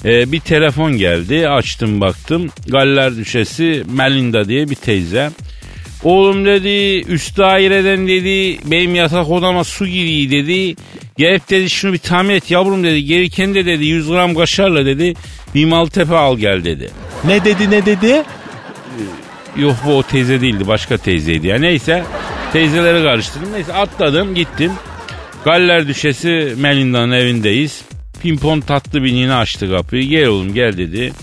e, 0.06 0.32
bir 0.32 0.40
telefon 0.40 0.98
geldi. 0.98 1.50
Açtım 1.50 2.02
baktım. 2.02 2.50
Galler 2.68 3.18
Düşesi 3.18 3.84
Melinda 3.94 4.48
diye 4.48 4.70
bir 4.70 4.76
teyze. 4.76 5.32
Oğlum 6.04 6.46
dedi 6.46 7.06
üst 7.08 7.38
daireden 7.38 8.08
dedi 8.08 8.60
benim 8.72 8.96
yatak 8.96 9.30
odama 9.30 9.64
su 9.64 9.88
giriyor 9.88 10.32
dedi. 10.32 10.76
Gelip 11.22 11.50
dedi 11.50 11.70
şunu 11.70 11.94
bir 11.94 11.98
tamir 11.98 12.34
et 12.34 12.52
yavrum 12.52 12.84
dedi. 12.84 13.06
Gereken 13.06 13.56
de 13.56 13.66
dedi 13.66 13.86
100 13.86 14.08
gram 14.08 14.36
kaşarla 14.36 14.86
dedi 14.86 15.14
bir 15.56 15.66
Maltepe 15.66 16.16
al 16.16 16.38
gel 16.38 16.64
dedi. 16.64 16.90
Ne 17.24 17.46
dedi 17.46 17.72
ne 17.72 17.86
dedi? 17.86 18.24
Yok 19.58 19.76
bu 19.86 19.98
o 19.98 20.04
teyze 20.04 20.42
değildi 20.42 20.68
başka 20.68 20.98
teyzeydi 20.98 21.48
ya. 21.48 21.58
Neyse 21.58 22.04
teyzeleri 22.54 23.04
karıştırdım. 23.04 23.54
Neyse 23.54 23.74
atladım 23.74 24.36
gittim. 24.36 24.72
Galler 25.46 25.88
Düşesi 25.88 26.54
Melinda'nın 26.58 27.12
evindeyiz. 27.12 27.82
Pimpon 28.22 28.60
tatlı 28.60 29.04
bir 29.04 29.14
nine 29.14 29.34
açtı 29.34 29.72
kapıyı. 29.72 30.04
Gel 30.04 30.28
oğlum 30.28 30.54
gel 30.54 30.78
dedi. 30.78 31.14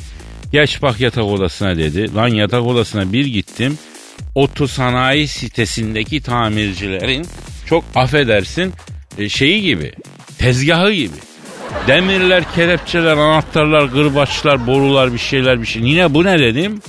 Geç 0.53 0.83
bak 0.83 1.01
yatak 1.01 1.25
odasına 1.25 1.77
dedi. 1.77 2.15
Lan 2.15 2.29
yatak 2.29 2.67
odasına 2.67 3.13
bir 3.13 3.27
gittim. 3.27 3.79
otosanayi 4.35 5.29
sitesindeki 5.29 6.21
tamircilerin 6.21 7.27
çok 7.67 7.85
affedersin 7.95 8.73
şeyi 9.29 9.63
gibi 9.63 9.93
tezgahı 10.39 10.93
gibi. 10.93 11.17
Demirler, 11.87 12.55
kelepçeler, 12.55 13.17
anahtarlar, 13.17 13.85
gırbaçlar, 13.85 14.67
borular 14.67 15.13
bir 15.13 15.19
şeyler 15.19 15.61
bir 15.63 15.67
şey. 15.67 15.83
Yine 15.83 16.15
bu 16.15 16.25
ne 16.25 16.39
dedim? 16.39 16.83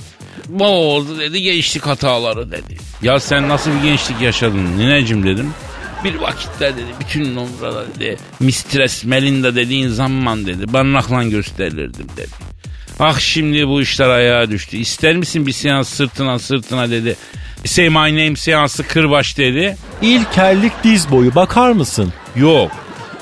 Bu 0.48 0.64
oldu 0.64 1.18
dedi 1.18 1.42
gençlik 1.42 1.86
hataları 1.86 2.50
dedi. 2.52 2.76
Ya 3.02 3.20
sen 3.20 3.48
nasıl 3.48 3.70
bir 3.70 3.82
gençlik 3.88 4.20
yaşadın 4.20 4.78
nineciğim 4.78 5.26
dedim. 5.26 5.54
Bir 6.04 6.14
vakitler 6.14 6.76
dedi 6.76 6.86
bütün 7.00 7.34
numaralar 7.34 7.86
dedi. 7.94 8.16
Mistress 8.40 9.04
Melinda 9.04 9.56
dediğin 9.56 9.88
zaman 9.88 10.46
dedi. 10.46 10.72
Barnakla 10.72 11.22
gösterilirdim 11.24 12.06
dedi. 12.16 12.28
Ah 13.02 13.18
şimdi 13.18 13.68
bu 13.68 13.82
işler 13.82 14.08
ayağa 14.08 14.50
düştü. 14.50 14.76
İster 14.76 15.16
misin 15.16 15.46
bir 15.46 15.52
seans 15.52 15.88
sırtına 15.88 16.38
sırtına 16.38 16.90
dedi. 16.90 17.16
Say 17.64 17.88
my 17.88 17.94
name 17.94 18.36
seansı 18.36 18.82
kırbaç 18.82 19.38
dedi. 19.38 19.76
İlkellik 20.02 20.72
diz 20.84 21.10
boyu 21.10 21.34
bakar 21.34 21.70
mısın? 21.70 22.12
Yok. 22.36 22.70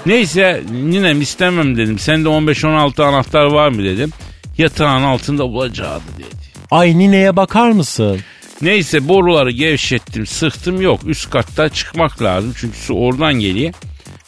Neyse 0.07 0.63
ninem 0.73 1.21
istemem 1.21 1.77
dedim. 1.77 1.99
Sende 1.99 2.29
15-16 2.29 3.03
anahtar 3.03 3.45
var 3.45 3.69
mı 3.69 3.85
dedim. 3.85 4.13
Yatağın 4.59 5.03
altında 5.03 5.45
bulacağı 5.45 6.01
dedi. 6.01 6.27
Ay 6.71 6.99
nineye 6.99 7.37
bakar 7.37 7.71
mısın? 7.71 8.21
Neyse 8.63 9.09
boruları 9.09 9.51
gevşettim 9.51 10.27
sıktım 10.27 10.81
yok 10.81 11.01
üst 11.07 11.31
katta 11.31 11.69
çıkmak 11.69 12.23
lazım 12.23 12.55
çünkü 12.57 12.79
su 12.79 12.95
oradan 12.95 13.35
geliyor. 13.35 13.73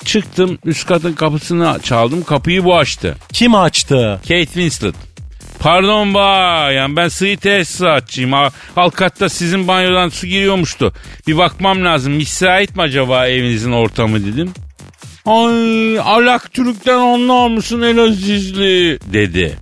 Çıktım 0.05 0.59
üst 0.65 0.87
katın 0.87 1.13
kapısını 1.13 1.79
çaldım 1.83 2.23
kapıyı 2.23 2.65
bu 2.65 2.77
açtı. 2.77 3.17
Kim 3.33 3.55
açtı? 3.55 4.21
Kate 4.23 4.47
Winslet. 4.47 5.10
Pardon 5.61 6.15
bayan 6.15 6.97
ben 6.97 7.09
sığ 7.09 7.37
tesisatçıyım. 7.37 8.35
Alt 8.77 8.95
katta 8.95 9.29
sizin 9.29 9.69
banyodan 9.69 10.09
su 10.09 10.27
giriyormuştu. 10.27 10.93
Bir 11.27 11.39
bakmam 11.39 11.85
lazım. 11.85 12.13
Müsait 12.13 12.77
mi 12.77 12.83
acaba 12.83 13.27
evinizin 13.27 13.73
ortamı 13.73 14.27
dedim. 14.27 14.53
Ay 15.27 15.99
alak 15.99 16.53
Türk'ten 16.53 16.99
anlar 16.99 17.49
mısın 17.49 17.83
Elazizli 17.83 18.99
dedi. 19.13 19.59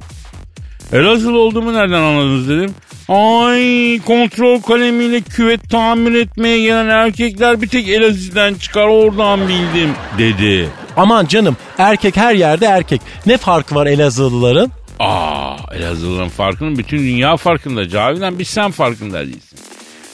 Elazığlı 0.93 1.39
olduğumu 1.39 1.75
nereden 1.75 2.03
anladınız 2.03 2.49
dedim. 2.49 2.75
Ay 3.09 4.01
kontrol 4.07 4.61
kalemiyle 4.61 5.21
küvet 5.21 5.71
tamir 5.71 6.15
etmeye 6.15 6.61
gelen 6.61 6.89
erkekler 6.89 7.63
bir 7.63 7.69
tek 7.69 7.89
Elazığ'dan 7.89 8.55
çıkar 8.55 8.87
oradan 8.87 9.41
bildim 9.49 9.91
dedi. 10.19 10.69
Aman 10.97 11.27
canım 11.27 11.57
erkek 11.79 12.17
her 12.17 12.35
yerde 12.35 12.67
erkek. 12.67 13.01
Ne 13.27 13.37
farkı 13.37 13.75
var 13.75 13.87
Elazığlıların? 13.87 14.78
Aa 14.99 15.57
Elazığlıların 15.73 16.29
farkının 16.29 16.79
bütün 16.79 16.99
dünya 16.99 17.37
farkında 17.37 17.89
Cavidan 17.89 18.39
bir 18.39 18.45
sen 18.45 18.71
farkında 18.71 19.27
değilsin. 19.27 19.59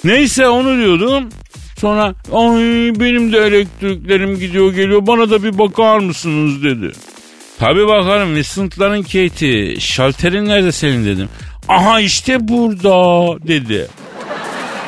Neyse 0.05 0.49
onu 0.49 0.79
diyordum. 0.79 1.29
Sonra 1.79 2.15
ay 2.33 2.93
benim 3.01 3.33
de 3.33 3.39
elektriklerim 3.39 4.39
gidiyor 4.39 4.73
geliyor 4.73 5.07
bana 5.07 5.31
da 5.31 5.43
bir 5.43 5.59
bakar 5.59 5.99
mısınız 5.99 6.65
dedi. 6.65 6.93
Tabi 7.59 7.87
bakarım 7.87 8.35
Vincent'ların 8.35 9.03
Kate'i 9.03 9.81
şalterin 9.81 10.47
nerede 10.47 10.73
senin 10.73 11.07
dedim. 11.07 11.29
Aha 11.69 12.01
işte 12.01 12.49
burada 12.49 12.93
dedi. 13.49 13.89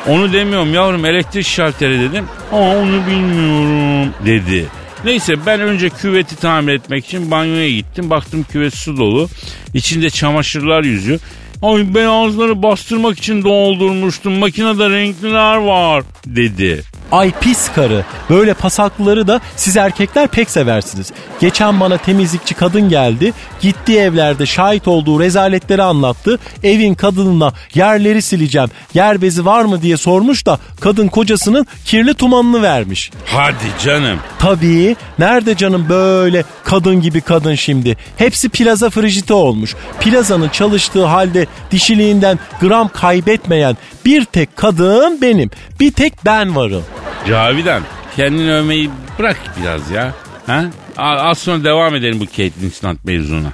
Onu 0.07 0.33
demiyorum 0.33 0.73
yavrum 0.73 1.05
elektrik 1.05 1.45
şalteri 1.45 1.99
dedim. 1.99 2.25
Aa 2.51 2.55
onu 2.57 3.07
bilmiyorum 3.07 4.13
dedi. 4.25 4.65
Neyse 5.05 5.45
ben 5.45 5.61
önce 5.61 5.89
küveti 5.89 6.35
tamir 6.35 6.73
etmek 6.73 7.05
için 7.05 7.31
banyoya 7.31 7.69
gittim. 7.69 8.09
Baktım 8.09 8.45
küvet 8.51 8.73
su 8.73 8.97
dolu. 8.97 9.29
İçinde 9.73 10.09
çamaşırlar 10.09 10.83
yüzüyor. 10.83 11.19
Ay 11.61 11.95
beyazları 11.95 12.63
bastırmak 12.63 13.17
için 13.17 13.43
doldurmuştum. 13.43 14.33
Makinede 14.33 14.89
renkliler 14.89 15.57
var 15.57 16.03
dedi. 16.25 16.83
Ay 17.11 17.31
pis 17.41 17.71
karı. 17.75 18.05
Böyle 18.29 18.53
pasaklıları 18.53 19.27
da 19.27 19.41
siz 19.55 19.77
erkekler 19.77 20.27
pek 20.27 20.49
seversiniz. 20.49 21.11
Geçen 21.39 21.79
bana 21.79 21.97
temizlikçi 21.97 22.53
kadın 22.53 22.89
geldi. 22.89 23.33
Gittiği 23.61 23.99
evlerde 23.99 24.45
şahit 24.45 24.87
olduğu 24.87 25.19
rezaletleri 25.19 25.83
anlattı. 25.83 26.39
Evin 26.63 26.93
kadınına 26.93 27.53
yerleri 27.73 28.21
sileceğim, 28.21 28.69
yer 28.93 29.21
bezi 29.21 29.45
var 29.45 29.65
mı 29.65 29.81
diye 29.81 29.97
sormuş 29.97 30.45
da 30.45 30.59
kadın 30.79 31.07
kocasının 31.07 31.67
kirli 31.85 32.13
tumanını 32.13 32.61
vermiş. 32.61 33.11
Hadi 33.25 33.85
canım. 33.85 34.19
Tabii. 34.39 34.95
Nerede 35.19 35.55
canım 35.55 35.85
böyle 35.89 36.43
kadın 36.63 37.01
gibi 37.01 37.21
kadın 37.21 37.55
şimdi? 37.55 37.97
Hepsi 38.17 38.49
plaza 38.49 38.89
frijite 38.89 39.33
olmuş. 39.33 39.75
Plazanın 39.99 40.49
çalıştığı 40.49 41.05
halde 41.05 41.47
dişiliğinden 41.71 42.39
gram 42.61 42.89
kaybetmeyen 42.89 43.77
bir 44.05 44.25
tek 44.25 44.57
kadın 44.57 45.21
benim. 45.21 45.49
Bir 45.79 45.91
tek 45.91 46.25
ben 46.25 46.55
varım. 46.55 46.83
Cavidan 47.27 47.83
kendini 48.15 48.53
övmeyi 48.53 48.89
bırak 49.19 49.37
biraz 49.61 49.91
ya. 49.91 50.13
Ha? 50.45 50.65
Az 50.97 51.37
sonra 51.37 51.63
devam 51.63 51.95
edelim 51.95 52.19
bu 52.19 52.25
Kate 52.25 52.49
Winslet 52.49 53.05
mevzuna. 53.05 53.51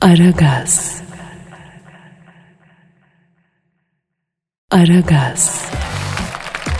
Aragaz. 0.00 1.02
Aragaz. 4.70 5.70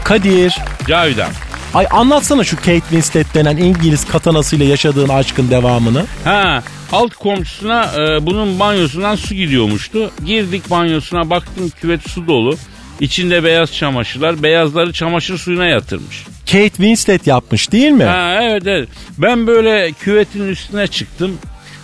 Kadir. 0.04 0.54
Cavidan. 0.88 1.30
Ay 1.74 1.86
anlatsana 1.90 2.44
şu 2.44 2.56
Kate 2.56 2.80
Winslet 2.80 3.34
denen 3.34 3.56
İngiliz 3.56 4.04
katanasıyla 4.08 4.66
yaşadığın 4.66 5.08
aşkın 5.08 5.50
devamını. 5.50 6.04
Ha 6.24 6.62
alt 6.92 7.14
komşusuna 7.14 7.84
e, 7.84 8.26
bunun 8.26 8.60
banyosundan 8.60 9.16
su 9.16 9.34
gidiyormuştu. 9.34 10.10
Girdik 10.24 10.70
banyosuna 10.70 11.30
baktım 11.30 11.72
küvet 11.80 12.10
su 12.10 12.26
dolu. 12.26 12.56
İçinde 13.00 13.44
beyaz 13.44 13.74
çamaşırlar. 13.74 14.42
Beyazları 14.42 14.92
çamaşır 14.92 15.38
suyuna 15.38 15.66
yatırmış. 15.66 16.24
Kate 16.46 16.68
Winslet 16.68 17.26
yapmış 17.26 17.72
değil 17.72 17.90
mi? 17.90 18.04
Ha 18.04 18.38
evet 18.42 18.62
evet. 18.66 18.88
Ben 19.18 19.46
böyle 19.46 19.92
küvetin 19.92 20.48
üstüne 20.48 20.86
çıktım. 20.86 21.38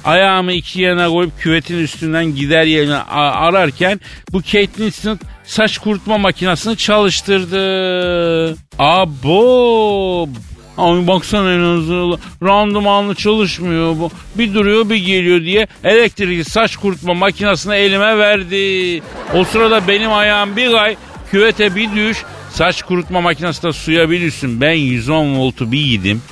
Ayağımı 0.05 0.53
iki 0.53 0.81
yana 0.81 1.09
koyup 1.09 1.41
küvetin 1.41 1.79
üstünden 1.79 2.35
gider 2.35 2.65
yerine 2.65 2.97
ararken 2.97 4.01
bu 4.33 4.39
Kate 4.39 4.67
Winslet 4.67 5.19
saç 5.45 5.79
kurutma 5.79 6.19
makinesini 6.19 6.77
çalıştırdı. 6.77 8.57
Abo. 8.79 10.29
Abi 10.79 11.07
baksana 11.07 11.53
en 11.53 11.61
azından 11.61 12.19
randımanlı 12.43 13.15
çalışmıyor 13.15 13.99
bu. 13.99 14.11
Bir 14.35 14.55
duruyor 14.55 14.91
bir 14.91 14.97
geliyor 14.97 15.41
diye 15.41 15.67
elektrikli 15.85 16.45
saç 16.45 16.77
kurutma 16.77 17.15
makinesini 17.15 17.75
elime 17.75 18.19
verdi. 18.19 19.03
O 19.35 19.45
sırada 19.45 19.89
benim 19.89 20.13
ayağım 20.13 20.57
bir 20.57 20.73
kay 20.73 20.97
küvete 21.31 21.75
bir 21.75 21.93
düş 21.93 22.23
saç 22.51 22.83
kurutma 22.83 23.21
makinesi 23.21 23.63
de 23.63 23.73
suya 23.73 24.11
bir 24.11 24.21
düşsün. 24.21 24.61
Ben 24.61 24.73
110 24.73 25.39
voltu 25.39 25.73
bir 25.73 25.79
yedim. 25.79 26.23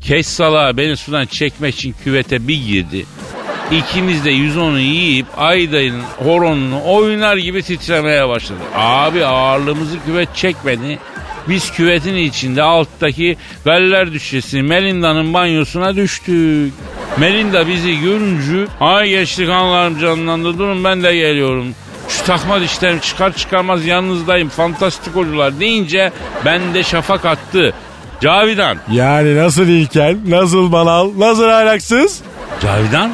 Keş 0.00 0.26
salağı 0.26 0.76
beni 0.76 0.96
sudan 0.96 1.26
çekmek 1.26 1.74
için 1.74 1.94
küvete 2.04 2.48
bir 2.48 2.66
girdi. 2.66 3.06
İkimiz 3.70 4.24
de 4.24 4.32
110'u 4.32 4.78
yiyip 4.78 5.26
Ayday'ın 5.36 6.00
horonunu 6.18 6.80
oynar 6.84 7.36
gibi 7.36 7.62
titremeye 7.62 8.28
başladık. 8.28 8.62
Abi 8.74 9.24
ağırlığımızı 9.24 9.96
küvet 10.06 10.36
çekmedi. 10.36 10.98
Biz 11.48 11.72
küvetin 11.72 12.14
içinde 12.16 12.62
alttaki 12.62 13.36
galler 13.64 14.12
düşesi 14.12 14.62
Melinda'nın 14.62 15.34
banyosuna 15.34 15.96
düştük. 15.96 16.72
Melinda 17.18 17.68
bizi 17.68 18.00
görünce 18.00 18.66
ay 18.80 19.08
geçti 19.08 19.46
kanlarım 19.46 19.98
canlandı 20.00 20.58
durun 20.58 20.84
ben 20.84 21.02
de 21.02 21.16
geliyorum. 21.16 21.66
Şu 22.08 22.24
takma 22.24 22.60
dişlerimi 22.60 23.00
çıkar 23.00 23.36
çıkarmaz 23.36 23.86
yanınızdayım 23.86 24.48
fantastik 24.48 25.16
oyuncular 25.16 25.60
deyince 25.60 26.12
ben 26.44 26.74
de 26.74 26.82
şafak 26.82 27.24
attı. 27.24 27.74
Cavidan. 28.20 28.78
Yani 28.92 29.36
nasıl 29.36 29.66
ilkel, 29.68 30.16
nasıl 30.28 30.72
banal, 30.72 31.10
nasıl 31.18 31.44
ahlaksız? 31.48 32.20
Cavidan? 32.62 33.10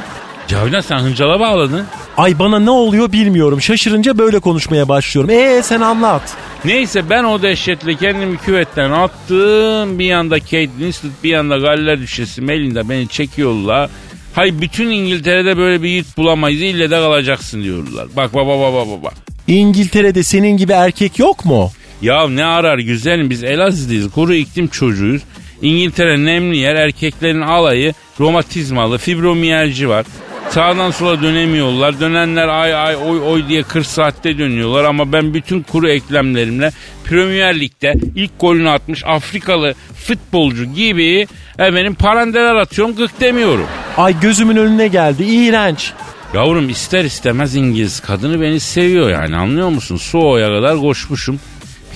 Cavidan 0.48 0.80
sen 0.80 0.98
hıncala 0.98 1.40
bağladın. 1.40 1.84
Ay 2.16 2.38
bana 2.38 2.58
ne 2.58 2.70
oluyor 2.70 3.12
bilmiyorum. 3.12 3.62
Şaşırınca 3.62 4.18
böyle 4.18 4.38
konuşmaya 4.40 4.88
başlıyorum. 4.88 5.30
Ee 5.30 5.62
sen 5.62 5.80
anlat. 5.80 6.22
Neyse 6.64 7.10
ben 7.10 7.24
o 7.24 7.42
dehşetle 7.42 7.94
kendimi 7.94 8.36
küvetten 8.38 8.90
attım. 8.90 9.98
Bir 9.98 10.04
yanda 10.04 10.40
Kate 10.40 10.68
Winslet 10.78 11.12
bir 11.24 11.30
yanda 11.30 11.58
Galler 11.58 12.00
Düşesi 12.00 12.42
Melinda 12.42 12.88
beni 12.88 13.08
çekiyorlar. 13.08 13.90
Hay 14.34 14.60
bütün 14.60 14.90
İngiltere'de 14.90 15.56
böyle 15.56 15.82
bir 15.82 15.88
yiğit 15.88 16.16
bulamayız 16.16 16.62
ille 16.62 16.90
de 16.90 16.94
kalacaksın 16.94 17.62
diyorlar. 17.62 18.08
Bak 18.16 18.34
baba 18.34 18.60
baba 18.60 18.88
baba. 18.88 19.10
İngiltere'de 19.46 20.22
senin 20.22 20.56
gibi 20.56 20.72
erkek 20.72 21.18
yok 21.18 21.44
mu? 21.44 21.70
Ya 22.02 22.28
ne 22.28 22.44
arar 22.44 22.78
güzelim 22.78 23.30
biz 23.30 23.44
Elazığlıyız 23.44 24.10
kuru 24.10 24.34
iklim 24.34 24.68
çocuğuyuz. 24.68 25.22
İngiltere 25.62 26.24
nemli 26.24 26.56
yer 26.56 26.74
erkeklerin 26.74 27.40
alayı 27.40 27.94
romatizmalı 28.20 28.98
fibromiyalji 28.98 29.88
var. 29.88 30.06
Sağdan 30.50 30.90
sola 30.90 31.22
dönemiyorlar. 31.22 32.00
Dönenler 32.00 32.48
ay 32.48 32.74
ay 32.74 32.96
oy 32.96 33.20
oy 33.20 33.48
diye 33.48 33.62
40 33.62 33.86
saatte 33.86 34.38
dönüyorlar 34.38 34.84
ama 34.84 35.12
ben 35.12 35.34
bütün 35.34 35.62
kuru 35.62 35.88
eklemlerimle 35.88 36.72
Premier 37.04 37.60
Lig'de 37.60 37.94
ilk 38.16 38.40
golünü 38.40 38.70
atmış 38.70 39.02
Afrikalı 39.06 39.74
futbolcu 40.06 40.64
gibi 40.64 41.26
efendim 41.58 41.94
parandeler 41.94 42.54
atıyorum 42.54 42.96
gık 42.96 43.20
demiyorum. 43.20 43.66
Ay 43.96 44.20
gözümün 44.20 44.56
önüne 44.56 44.88
geldi. 44.88 45.24
İğrenç. 45.24 45.92
Yavrum 46.34 46.68
ister 46.68 47.04
istemez 47.04 47.56
İngiliz 47.56 48.00
kadını 48.00 48.40
beni 48.40 48.60
seviyor 48.60 49.10
yani 49.10 49.36
anlıyor 49.36 49.68
musun? 49.68 49.96
Soğuya 49.96 50.48
kadar 50.48 50.78
koşmuşum. 50.78 51.40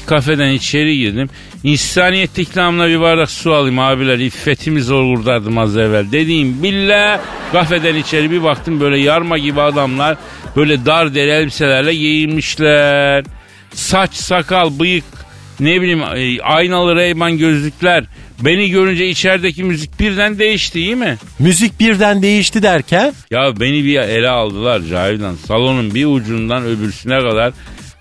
kafeden 0.07 0.51
içeri 0.51 0.99
girdim. 0.99 1.31
İnsaniyet 1.65 2.39
ikramına 2.39 2.89
bir 2.89 3.01
bardak 3.01 3.31
su 3.31 3.55
alayım 3.55 3.79
abiler. 3.79 4.19
İffetimi 4.19 4.83
zor 4.83 5.17
kurtardım 5.17 5.59
az 5.59 5.77
evvel. 5.77 6.13
Dediğim 6.13 6.63
billah 6.63 7.21
kafeden 7.53 7.95
içeri 7.95 8.31
bir 8.31 8.43
baktım 8.43 8.81
böyle 8.81 8.99
yarma 8.99 9.39
gibi 9.39 9.61
adamlar 9.61 10.17
böyle 10.57 10.87
dar 10.87 11.15
deri 11.15 11.31
elbiselerle 11.31 11.95
giyinmişler. 11.95 13.25
Saç, 13.73 14.15
sakal, 14.15 14.79
bıyık, 14.79 15.05
ne 15.61 15.81
bileyim 15.81 16.03
e, 16.03 16.43
aynalı 16.43 16.97
reyban 16.97 17.39
gözlükler. 17.39 18.05
Beni 18.41 18.71
görünce 18.71 19.09
içerideki 19.09 19.65
müzik 19.65 20.01
birden 20.01 20.39
değişti 20.39 20.81
iyi 20.81 20.97
mi? 20.97 21.17
Müzik 21.39 21.81
birden 21.81 22.23
değişti 22.23 22.63
derken 22.63 23.13
Ya 23.31 23.61
beni 23.61 23.85
bir 23.85 23.99
ele 23.99 24.29
aldılar 24.29 24.81
Cavidan. 24.91 25.35
Salonun 25.35 25.95
bir 25.95 26.07
ucundan 26.07 26.65
öbürsüne 26.65 27.19
kadar 27.21 27.53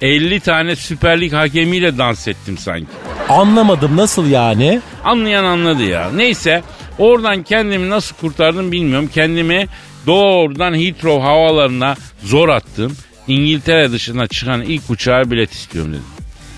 50 0.01 0.39
tane 0.39 0.75
Süper 0.75 1.21
Lig 1.21 1.33
hakemiyle 1.33 1.97
dans 1.97 2.27
ettim 2.27 2.57
sanki. 2.57 2.87
Anlamadım 3.29 3.97
nasıl 3.97 4.27
yani? 4.27 4.81
Anlayan 5.03 5.43
anladı 5.43 5.83
ya. 5.83 6.11
Neyse 6.11 6.63
oradan 6.97 7.43
kendimi 7.43 7.89
nasıl 7.89 8.15
kurtardım 8.15 8.71
bilmiyorum. 8.71 9.09
Kendimi 9.13 9.67
doğrudan 10.05 10.73
Heathrow 10.73 11.21
havalarına 11.23 11.95
zor 12.23 12.49
attım. 12.49 12.97
İngiltere 13.27 13.91
dışına 13.91 14.27
çıkan 14.27 14.61
ilk 14.61 14.89
uçağa 14.89 15.31
bilet 15.31 15.51
istiyorum 15.51 15.91
dedim. 15.91 16.03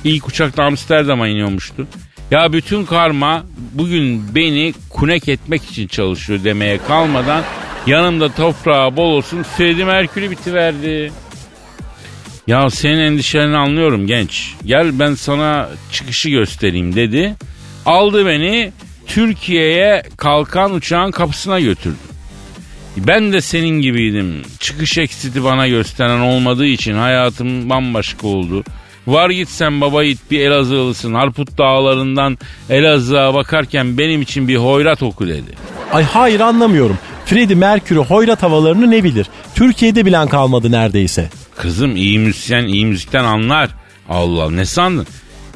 İlk 0.04 0.28
uçakta 0.28 0.64
Amsterdam'a 0.64 1.28
iniyormuştu. 1.28 1.88
Ya 2.32 2.54
bütün 2.54 2.86
karma 2.86 3.44
bugün 3.74 4.36
beni 4.36 4.74
kunek 4.90 5.30
etmek 5.30 5.64
için 5.64 5.88
çalışıyor 5.88 6.44
demeye 6.44 6.78
kalmadan 6.78 7.44
yanımda 7.88 8.32
toprağı 8.32 8.96
bol 8.96 9.12
olsun 9.12 9.44
Freddie 9.44 9.86
Mercury 9.86 10.32
bitiverdi. 10.32 11.12
Ya 12.50 12.70
senin 12.70 13.00
endişelerini 13.00 13.58
anlıyorum 13.58 14.08
genç. 14.08 14.54
Gel 14.66 15.00
ben 15.00 15.14
sana 15.14 15.70
çıkışı 15.92 16.30
göstereyim 16.30 16.96
dedi. 16.96 17.36
Aldı 17.86 18.26
beni 18.26 18.72
Türkiye'ye 19.08 20.04
kalkan 20.18 20.74
uçağın 20.74 21.12
kapısına 21.12 21.60
götürdü. 21.60 21.96
Ben 22.98 23.34
de 23.34 23.42
senin 23.42 23.82
gibiydim. 23.82 24.42
Çıkış 24.60 24.98
eksiti 24.98 25.44
bana 25.44 25.68
gösteren 25.68 26.20
olmadığı 26.20 26.66
için 26.66 26.94
hayatım 26.94 27.70
bambaşka 27.70 28.28
oldu. 28.28 28.64
Var 29.08 29.30
git 29.30 29.50
sen 29.50 29.82
baba 29.82 30.04
yiğit 30.04 30.32
bir 30.32 30.40
Elazığlısın. 30.40 31.14
Harput 31.14 31.58
dağlarından 31.58 32.38
Elazığ'a 32.70 33.34
bakarken 33.34 33.98
benim 33.98 34.22
için 34.22 34.48
bir 34.48 34.58
hoyrat 34.58 35.04
oku 35.04 35.28
dedi. 35.28 35.52
Ay 35.94 36.04
hayır 36.04 36.40
anlamıyorum. 36.40 36.98
Freddie 37.26 37.56
Mercury 37.56 38.00
hoyrat 38.00 38.44
havalarını 38.44 38.92
ne 38.92 39.04
bilir? 39.04 39.28
Türkiye'de 39.56 40.06
bilen 40.06 40.28
kalmadı 40.28 40.72
neredeyse. 40.72 41.30
Kızım 41.60 41.96
iyi 41.96 42.20
müzisyen 42.20 42.66
iyi 42.66 42.86
müzikten 42.86 43.24
anlar. 43.24 43.70
Allah 44.10 44.52
ne 44.52 44.66
sandın? 44.66 45.08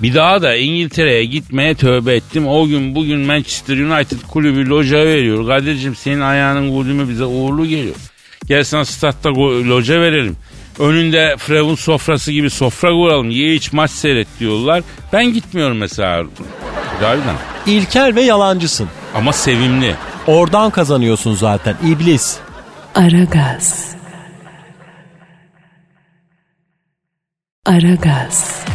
Bir 0.01 0.15
daha 0.15 0.41
da 0.41 0.55
İngiltere'ye 0.55 1.25
gitmeye 1.25 1.75
tövbe 1.75 2.15
ettim. 2.15 2.47
O 2.47 2.67
gün 2.67 2.95
bugün 2.95 3.19
Manchester 3.19 3.77
United 3.77 4.17
kulübü 4.31 4.69
loca 4.69 4.97
veriyor. 4.97 5.47
Kadir'cim 5.47 5.95
senin 5.95 6.21
ayağının 6.21 6.71
kulübü 6.71 7.09
bize 7.09 7.25
uğurlu 7.25 7.65
geliyor. 7.65 7.95
Gel 8.47 8.63
sana 8.63 8.85
statta 8.85 9.29
loca 9.29 10.01
verelim. 10.01 10.35
Önünde 10.79 11.35
Frev'un 11.37 11.75
sofrası 11.75 12.31
gibi 12.31 12.49
sofra 12.49 12.89
kuralım. 12.89 13.29
Ye 13.29 13.53
iç 13.53 13.73
maç 13.73 13.91
seyret 13.91 14.27
diyorlar. 14.39 14.83
Ben 15.13 15.25
gitmiyorum 15.25 15.77
mesela. 15.77 16.23
Cavidan. 17.01 17.35
İlkel 17.65 18.15
ve 18.15 18.21
yalancısın. 18.21 18.87
Ama 19.15 19.33
sevimli. 19.33 19.95
Oradan 20.27 20.69
kazanıyorsun 20.71 21.35
zaten 21.35 21.75
iblis. 21.87 22.37
Aragaz. 22.95 23.95
Aragaz. 27.65 28.65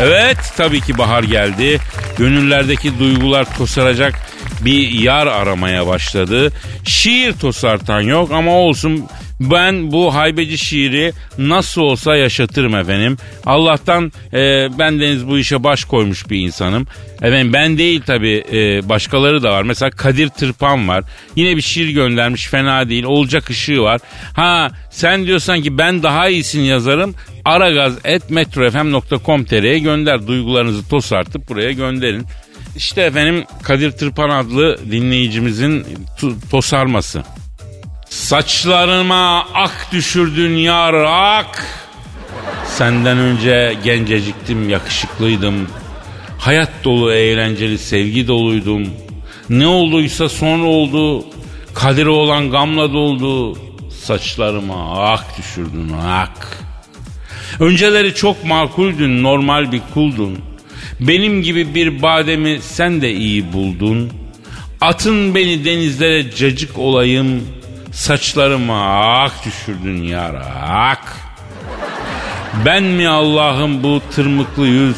Evet 0.00 0.36
tabii 0.56 0.80
ki 0.80 0.98
bahar 0.98 1.22
geldi. 1.22 1.78
Gönüllerdeki 2.16 2.98
duygular 2.98 3.56
tosaracak 3.56 4.14
bir 4.60 4.90
yar 4.90 5.26
aramaya 5.26 5.86
başladı. 5.86 6.52
Şiir 6.84 7.32
tosartan 7.32 8.00
yok 8.00 8.32
ama 8.32 8.50
olsun 8.50 9.06
ben 9.40 9.92
bu 9.92 10.14
haybeci 10.14 10.58
şiiri 10.58 11.12
nasıl 11.38 11.80
olsa 11.80 12.16
yaşatırım 12.16 12.74
efendim. 12.74 13.16
Allah'tan 13.46 14.12
e, 14.32 14.68
ben 14.78 15.00
deniz 15.00 15.28
bu 15.28 15.38
işe 15.38 15.64
baş 15.64 15.84
koymuş 15.84 16.30
bir 16.30 16.38
insanım. 16.38 16.86
Efendim 17.22 17.52
ben 17.52 17.78
değil 17.78 18.02
tabii 18.06 18.44
e, 18.52 18.88
başkaları 18.88 19.42
da 19.42 19.52
var. 19.52 19.62
Mesela 19.62 19.90
Kadir 19.90 20.28
Tırpan 20.28 20.88
var. 20.88 21.04
Yine 21.36 21.56
bir 21.56 21.62
şiir 21.62 21.88
göndermiş 21.88 22.46
fena 22.46 22.88
değil. 22.88 23.04
Olacak 23.04 23.50
ışığı 23.50 23.82
var. 23.82 24.00
Ha 24.32 24.70
sen 24.90 25.26
diyorsan 25.26 25.62
ki 25.62 25.78
ben 25.78 26.02
daha 26.02 26.28
iyisini 26.28 26.66
yazarım. 26.66 27.14
aragaz.metrofm.com.tr'ye 27.44 29.78
gönder. 29.78 30.26
Duygularınızı 30.26 30.88
tosartıp 30.88 31.48
buraya 31.48 31.72
gönderin. 31.72 32.26
İşte 32.76 33.02
efendim 33.02 33.44
Kadir 33.62 33.90
Tırpan 33.90 34.30
adlı 34.30 34.78
dinleyicimizin 34.90 35.86
tosarması. 36.50 37.22
Saçlarıma 38.10 39.46
ak 39.54 39.88
düşürdün 39.92 40.56
yar 40.56 40.94
ak. 41.08 41.64
Senden 42.66 43.18
önce 43.18 43.76
genceciktim, 43.84 44.68
yakışıklıydım. 44.68 45.68
Hayat 46.38 46.70
dolu, 46.84 47.12
eğlenceli, 47.12 47.78
sevgi 47.78 48.28
doluydum. 48.28 48.88
Ne 49.48 49.66
olduysa 49.66 50.28
sonra 50.28 50.64
oldu. 50.64 51.24
Kaderi 51.74 52.08
olan 52.08 52.50
gamla 52.50 52.92
doldu. 52.92 53.58
Saçlarıma 54.02 55.02
ak 55.12 55.38
düşürdün 55.38 55.92
ak. 56.06 56.58
Önceleri 57.60 58.14
çok 58.14 58.44
makuldün, 58.44 59.22
normal 59.22 59.72
bir 59.72 59.82
kuldun. 59.94 60.38
Benim 61.00 61.42
gibi 61.42 61.74
bir 61.74 62.02
bademi 62.02 62.58
sen 62.62 63.02
de 63.02 63.12
iyi 63.12 63.52
buldun. 63.52 64.12
Atın 64.80 65.34
beni 65.34 65.64
denizlere 65.64 66.30
cacık 66.30 66.78
olayım. 66.78 67.57
Saçlarıma 67.98 69.22
ak 69.22 69.32
düşürdün 69.44 70.02
yara 70.02 70.44
ak. 70.68 71.16
Ben 72.64 72.82
mi 72.82 73.08
Allah'ım 73.08 73.82
bu 73.82 74.02
tırmıklı 74.14 74.66
yüz? 74.66 74.96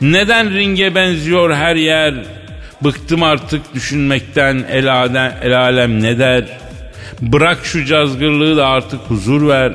Neden 0.00 0.50
ringe 0.50 0.94
benziyor 0.94 1.54
her 1.54 1.76
yer? 1.76 2.14
Bıktım 2.84 3.22
artık 3.22 3.74
düşünmekten 3.74 4.66
el, 4.70 4.92
alem, 4.92 5.34
el 5.42 5.60
alem 5.60 6.02
ne 6.02 6.18
der? 6.18 6.44
Bırak 7.20 7.58
şu 7.64 7.84
cazgırlığı 7.84 8.56
da 8.56 8.66
artık 8.66 9.00
huzur 9.08 9.48
ver. 9.48 9.74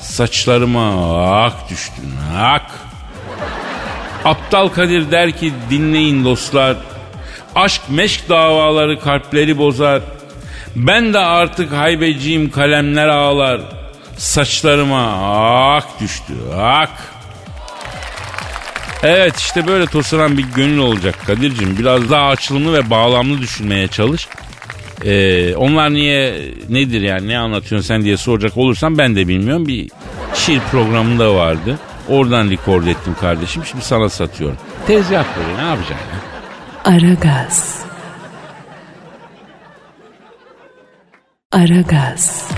Saçlarıma 0.00 1.44
ak 1.44 1.70
düştün 1.70 2.14
ak. 2.38 2.70
Aptal 4.24 4.68
Kadir 4.68 5.10
der 5.10 5.32
ki 5.32 5.52
dinleyin 5.70 6.24
dostlar. 6.24 6.76
Aşk 7.54 7.82
meşk 7.88 8.28
davaları 8.28 9.00
kalpleri 9.00 9.58
bozar. 9.58 10.02
Ben 10.76 11.12
de 11.14 11.18
artık 11.18 11.72
haybeciyim 11.72 12.50
kalemler 12.50 13.08
ağlar. 13.08 13.60
Saçlarıma 14.16 15.12
ak 15.76 16.00
düştü 16.00 16.32
ak. 16.56 16.90
Evet 19.02 19.36
işte 19.36 19.66
böyle 19.66 19.86
tosaran 19.86 20.38
bir 20.38 20.44
gönül 20.54 20.78
olacak 20.78 21.14
Kadir'cim. 21.26 21.78
Biraz 21.78 22.10
daha 22.10 22.28
açılımlı 22.28 22.72
ve 22.72 22.90
bağlamlı 22.90 23.38
düşünmeye 23.40 23.88
çalış. 23.88 24.28
Ee, 25.04 25.54
onlar 25.56 25.92
niye 25.92 26.40
nedir 26.68 27.00
yani 27.00 27.28
ne 27.28 27.38
anlatıyorsun 27.38 27.88
sen 27.88 28.04
diye 28.04 28.16
soracak 28.16 28.56
olursam 28.56 28.98
ben 28.98 29.16
de 29.16 29.28
bilmiyorum. 29.28 29.66
Bir 29.66 29.90
şiir 30.34 30.60
programında 30.70 31.34
vardı. 31.34 31.78
Oradan 32.08 32.50
rekord 32.50 32.86
ettim 32.86 33.16
kardeşim. 33.20 33.64
Şimdi 33.64 33.84
sana 33.84 34.08
satıyorum. 34.08 34.56
Tezgah 34.86 35.24
böyle 35.36 35.62
ne 35.62 35.68
yapacaksın 35.68 36.06
ya? 36.12 36.20
Aragaz. 41.52 42.48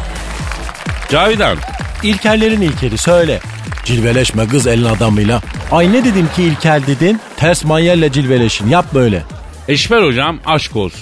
Cavidan 1.10 1.58
İlkellerin 2.02 2.60
ilkeli 2.60 2.98
söyle. 2.98 3.40
Cilveleşme 3.84 4.48
kız 4.48 4.66
elin 4.66 4.84
adamıyla. 4.84 5.42
Ay 5.72 5.92
ne 5.92 6.04
dedim 6.04 6.28
ki 6.36 6.42
ilkel 6.42 6.82
dedin? 6.86 7.20
Ters 7.36 7.64
manyerle 7.64 8.12
cilveleşin 8.12 8.68
yap 8.68 8.86
böyle. 8.94 9.22
Eşber 9.68 10.02
hocam 10.02 10.40
aşk 10.46 10.76
olsun. 10.76 11.00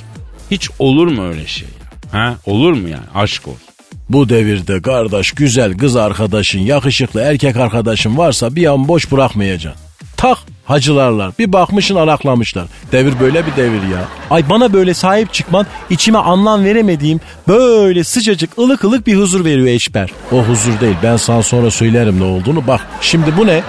Hiç 0.51 0.71
olur 0.79 1.07
mu 1.07 1.29
öyle 1.29 1.47
şey? 1.47 1.69
ya? 2.13 2.21
Ha? 2.21 2.35
Olur 2.47 2.73
mu 2.73 2.89
yani 2.89 3.05
aşk 3.15 3.49
olsun? 3.49 3.63
Bu 4.09 4.29
devirde 4.29 4.83
kardeş 4.83 5.33
güzel 5.33 5.79
kız 5.79 5.97
arkadaşın, 5.97 6.61
yakışıklı 6.61 7.21
erkek 7.21 7.57
arkadaşın 7.57 8.19
varsa 8.19 8.57
bir 8.57 8.67
an 8.67 8.89
boş 8.89 9.13
bırakmayacaksın. 9.13 9.83
Tak 10.17 10.39
hacılarlar 10.73 11.33
bir 11.39 11.53
bakmışın 11.53 11.97
araklamışlar. 11.97 12.65
Devir 12.93 13.21
böyle 13.21 13.47
bir 13.47 13.57
devir 13.57 13.83
ya. 13.83 14.05
Ay 14.31 14.51
bana 14.51 14.73
böyle 14.73 14.95
sahip 14.95 15.33
çıkman 15.33 15.67
içime 15.91 16.19
anlam 16.19 16.65
veremediğim 16.65 17.21
böyle 17.49 18.05
sıcacık 18.05 18.59
ılık 18.59 18.85
ılık 18.85 19.07
bir 19.07 19.17
huzur 19.17 19.45
veriyor 19.45 19.67
Eşber. 19.67 20.11
O 20.33 20.37
huzur 20.37 20.81
değil 20.81 20.97
ben 21.03 21.17
sana 21.17 21.43
sonra 21.43 21.71
söylerim 21.71 22.21
ne 22.21 22.25
olduğunu. 22.25 22.67
Bak 22.67 22.81
şimdi 23.01 23.37
bu 23.37 23.47
ne? 23.47 23.63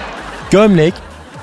Gömlek. 0.50 0.94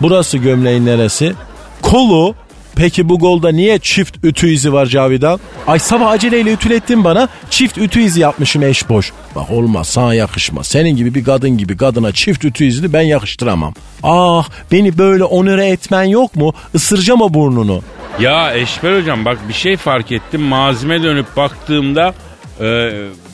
Burası 0.01 0.37
gömleğin 0.37 0.85
neresi? 0.85 1.33
Kolu 1.81 2.35
Peki 2.75 3.09
bu 3.09 3.19
golda 3.19 3.51
niye 3.51 3.79
çift 3.79 4.17
ütü 4.23 4.49
izi 4.49 4.73
var 4.73 4.85
Cavidan? 4.85 5.39
Ay 5.67 5.79
sabah 5.79 6.11
aceleyle 6.11 6.53
ütülettin 6.53 7.03
bana 7.03 7.29
çift 7.49 7.77
ütü 7.77 8.01
izi 8.01 8.19
yapmışım 8.19 8.63
eş 8.63 8.89
boş. 8.89 9.11
Bak 9.35 9.51
olmaz 9.51 9.87
sana 9.87 10.13
yakışmaz. 10.13 10.67
Senin 10.67 10.95
gibi 10.95 11.15
bir 11.15 11.23
kadın 11.23 11.57
gibi 11.57 11.77
kadına 11.77 12.11
çift 12.11 12.45
ütü 12.45 12.65
izini 12.65 12.93
ben 12.93 13.01
yakıştıramam. 13.01 13.73
Ah 14.03 14.49
beni 14.71 14.97
böyle 14.97 15.23
onore 15.23 15.67
etmen 15.67 16.03
yok 16.03 16.35
mu? 16.35 16.53
Isıracağım 16.73 17.21
o 17.21 17.33
burnunu. 17.33 17.81
Ya 18.19 18.53
Eşber 18.53 18.99
hocam 18.99 19.25
bak 19.25 19.37
bir 19.47 19.53
şey 19.53 19.77
fark 19.77 20.11
ettim. 20.11 20.41
Mazime 20.41 21.03
dönüp 21.03 21.37
baktığımda 21.37 22.13
e, 22.61 22.91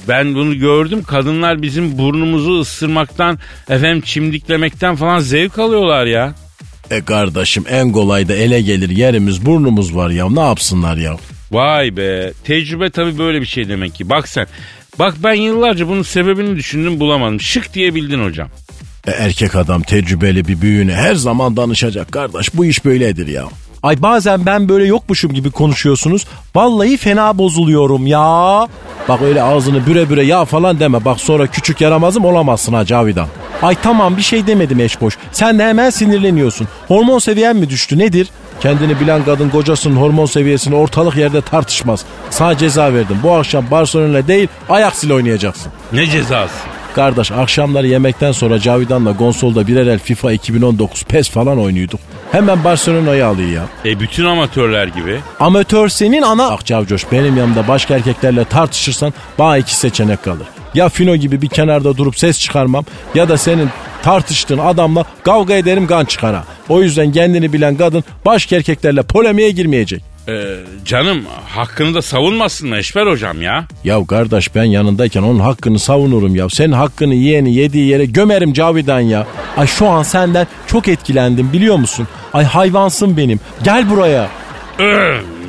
ben 0.08 0.36
bunu 0.36 0.60
gördüm. 0.60 1.04
Kadınlar 1.04 1.62
bizim 1.62 1.98
burnumuzu 1.98 2.60
ısırmaktan, 2.60 3.40
efendim 3.70 4.02
çimdiklemekten 4.02 4.96
falan 4.96 5.20
zevk 5.20 5.60
alıyorlar 5.60 6.06
ya. 6.06 6.34
E 6.92 7.02
kardeşim 7.02 7.64
en 7.70 7.92
kolay 7.92 8.28
da 8.28 8.34
ele 8.34 8.62
gelir 8.62 8.90
yerimiz 8.90 9.46
burnumuz 9.46 9.96
var 9.96 10.10
ya 10.10 10.30
ne 10.30 10.40
yapsınlar 10.40 10.98
ya? 10.98 11.18
Vay 11.52 11.98
be. 11.98 12.34
Tecrübe 12.44 12.90
tabii 12.90 13.18
böyle 13.18 13.42
bir 13.42 13.46
şey 13.46 13.70
demek 13.70 13.96
ki. 13.96 14.10
Bak 14.10 14.28
sen. 14.28 14.48
Bak 15.00 15.16
ben 15.24 15.34
yıllarca 15.34 15.88
bunun 15.88 16.04
sebebini 16.04 16.56
düşündüm 16.56 17.00
bulamadım. 17.00 17.42
Şık 17.42 17.74
diyebildin 17.74 18.24
hocam. 18.24 18.50
E, 19.08 19.12
erkek 19.12 19.56
adam 19.56 19.82
tecrübeli 19.82 20.48
bir 20.48 20.62
büyüğüne 20.62 20.94
her 20.94 21.16
zaman 21.16 21.58
danışacak 21.58 22.12
kardeş. 22.12 22.56
Bu 22.56 22.66
iş 22.66 22.86
böyledir 22.86 23.28
ya. 23.28 23.46
Ay 23.88 24.02
bazen 24.02 24.46
ben 24.46 24.70
böyle 24.70 24.86
yokmuşum 24.86 25.34
gibi 25.34 25.52
konuşuyorsunuz. 25.52 26.26
Vallahi 26.56 26.98
fena 26.98 27.38
bozuluyorum 27.38 28.08
ya. 28.08 28.68
Bak 29.10 29.22
öyle 29.22 29.44
ağzını 29.44 29.86
büre 29.86 30.10
büre 30.10 30.24
ya 30.24 30.46
falan 30.46 30.80
deme. 30.80 31.06
Bak 31.06 31.20
sonra 31.20 31.48
küçük 31.48 31.82
yaramazım 31.82 32.26
olamazsın 32.26 32.74
ha 32.74 32.86
Cavidan. 32.86 33.28
Ay 33.62 33.76
tamam 33.84 34.18
bir 34.18 34.22
şey 34.22 34.48
demedim 34.48 34.80
eşboş. 34.80 35.18
Sen 35.32 35.60
de 35.60 35.68
hemen 35.68 35.90
sinirleniyorsun. 35.90 36.68
Hormon 36.88 37.20
seviyen 37.20 37.56
mi 37.56 37.70
düştü 37.70 37.98
nedir? 37.98 38.30
Kendini 38.60 39.00
bilen 39.00 39.26
kadın 39.26 39.50
kocasının 39.50 39.96
hormon 39.96 40.26
seviyesini 40.26 40.76
ortalık 40.76 41.16
yerde 41.16 41.42
tartışmaz. 41.42 42.06
Sana 42.30 42.58
ceza 42.58 42.94
verdim. 42.94 43.18
Bu 43.24 43.32
akşam 43.32 43.66
Barcelona 43.72 44.28
değil 44.28 44.48
Ajax 44.70 45.04
ile 45.04 45.14
oynayacaksın. 45.14 45.72
Ne 45.94 46.06
cezası? 46.08 46.77
Kardeş 46.98 47.32
akşamları 47.32 47.88
yemekten 47.88 48.32
sonra 48.32 48.60
Cavidan'la 48.60 49.12
Gonsol'da 49.12 49.68
birer 49.68 49.88
el 49.88 50.00
FIFA 50.00 50.32
2019 50.32 51.04
PES 51.04 51.30
falan 51.30 51.60
oynuyorduk. 51.60 52.00
Hemen 52.32 52.64
Barcelona'yı 52.64 53.26
alıyor 53.26 53.50
ya. 53.50 53.64
E 53.86 54.00
bütün 54.00 54.26
amatörler 54.26 54.88
gibi. 54.88 55.20
Amatör 55.40 55.90
senin 55.90 56.22
ana... 56.22 56.52
Bak 56.52 56.66
Cavcoş 56.66 57.12
benim 57.12 57.38
yanımda 57.38 57.68
başka 57.68 57.96
erkeklerle 57.96 58.46
tartışırsan 58.46 59.14
bana 59.40 59.58
iki 59.58 59.76
seçenek 59.76 60.24
kalır. 60.24 60.48
Ya 60.74 60.90
Fino 60.90 61.16
gibi 61.16 61.42
bir 61.42 61.50
kenarda 61.50 61.98
durup 61.98 62.20
ses 62.20 62.40
çıkarmam 62.40 62.86
ya 63.16 63.30
da 63.30 63.38
senin 63.38 63.70
tartıştığın 64.04 64.58
adamla 64.58 65.06
kavga 65.24 65.54
ederim 65.54 65.88
gan 65.88 66.06
çıkara. 66.06 66.44
O 66.70 66.82
yüzden 66.82 67.12
kendini 67.12 67.54
bilen 67.54 67.76
kadın 67.76 68.04
başka 68.26 68.56
erkeklerle 68.56 69.04
polemiğe 69.04 69.52
girmeyecek. 69.52 70.17
Ee, 70.30 70.58
canım 70.86 71.26
hakkını 71.48 71.94
da 71.94 72.02
savunmasın 72.02 72.70
mı 72.70 72.78
Eşber 72.78 73.08
hocam 73.08 73.42
ya? 73.42 73.66
Ya 73.84 74.06
kardeş 74.08 74.56
ben 74.56 74.64
yanındayken 74.64 75.24
onun 75.24 75.40
hakkını 75.40 75.80
savunurum 75.80 76.36
ya. 76.36 76.50
Senin 76.50 76.72
hakkını 76.72 77.16
yiyeni 77.16 77.56
yediği 77.56 77.88
yere 77.88 78.06
gömerim 78.06 78.54
Cavidan 78.54 79.00
ya. 79.00 79.28
Ay 79.58 79.68
şu 79.68 79.88
an 79.88 80.04
senden 80.04 80.48
çok 80.68 80.88
etkilendim 80.88 81.54
biliyor 81.54 81.76
musun? 81.76 82.08
Ay 82.34 82.46
hayvansın 82.46 83.18
benim. 83.18 83.40
Gel 83.64 83.90
buraya. 83.90 84.30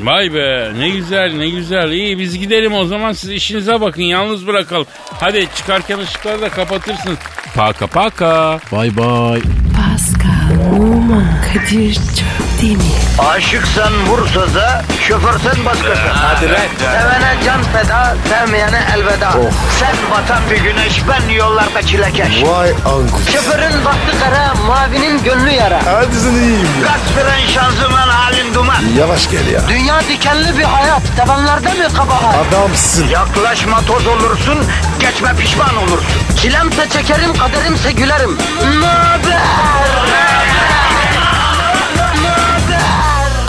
Vay 0.03 0.35
be 0.35 0.73
ne 0.79 0.89
güzel 0.89 1.33
ne 1.35 1.49
güzel. 1.49 1.91
İyi 1.91 2.19
biz 2.19 2.39
gidelim 2.39 2.75
o 2.75 2.85
zaman 2.85 3.13
siz 3.13 3.31
işinize 3.31 3.81
bakın 3.81 4.03
yalnız 4.03 4.47
bırakalım. 4.47 4.87
Hadi 5.21 5.49
çıkarken 5.57 5.99
ışıkları 5.99 6.43
da 6.43 6.49
kapatırsınız. 6.49 7.19
Paka 7.55 7.87
paka. 7.87 8.59
Bay 8.73 8.97
bay. 8.97 9.41
Pascal, 9.77 10.77
Oman, 10.81 11.25
Kadir 11.55 11.95
çok 11.95 12.63
değil 12.63 12.77
mi? 12.77 12.83
Aşıksan 13.19 13.93
vursa 14.07 14.55
da, 14.55 14.85
şoförsen 15.09 15.65
başkasın. 15.65 16.09
Hadi 16.13 16.47
Sevene 16.79 17.35
can 17.45 17.63
feda, 17.63 18.17
sevmeyene 18.29 18.81
elveda. 18.97 19.33
Sen 19.81 19.97
batan 20.11 20.43
bir 20.51 20.57
güneş, 20.57 21.03
ben 21.09 21.35
yollarda 21.35 21.83
çilekeş. 21.83 22.43
Vay 22.45 22.71
anku. 22.71 23.21
Şoförün 23.33 23.85
baktı 23.85 24.17
kara, 24.21 24.55
mavinin 24.55 25.25
gönlü 25.25 25.51
yara. 25.51 25.81
Hadi 25.87 26.17
sen 26.17 26.33
iyiyim 26.33 26.69
ya. 26.83 26.87
Kasperen 26.87 27.47
şanzıman 27.55 28.09
halin 28.09 28.55
duman. 28.55 28.83
Yavaş 28.99 29.31
gel 29.31 29.47
ya. 29.47 29.61
Dünya 29.89 30.01
dikenli 30.09 30.59
bir 30.59 30.65
hayat, 30.65 31.03
sevenlerde 31.17 31.69
mi 31.75 31.95
kabahar? 31.97 32.47
Adamsın. 32.49 33.09
Yaklaşma 33.09 33.81
toz 33.81 34.07
olursun, 34.07 34.59
geçme 35.01 35.37
pişman 35.37 35.77
olursun. 35.77 36.37
Çilemse 36.37 36.89
çekerim, 36.89 37.37
kaderimse 37.39 37.93
gülerim. 37.93 38.39
Möber! 38.81 39.39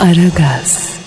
Aragaz. 0.00 0.99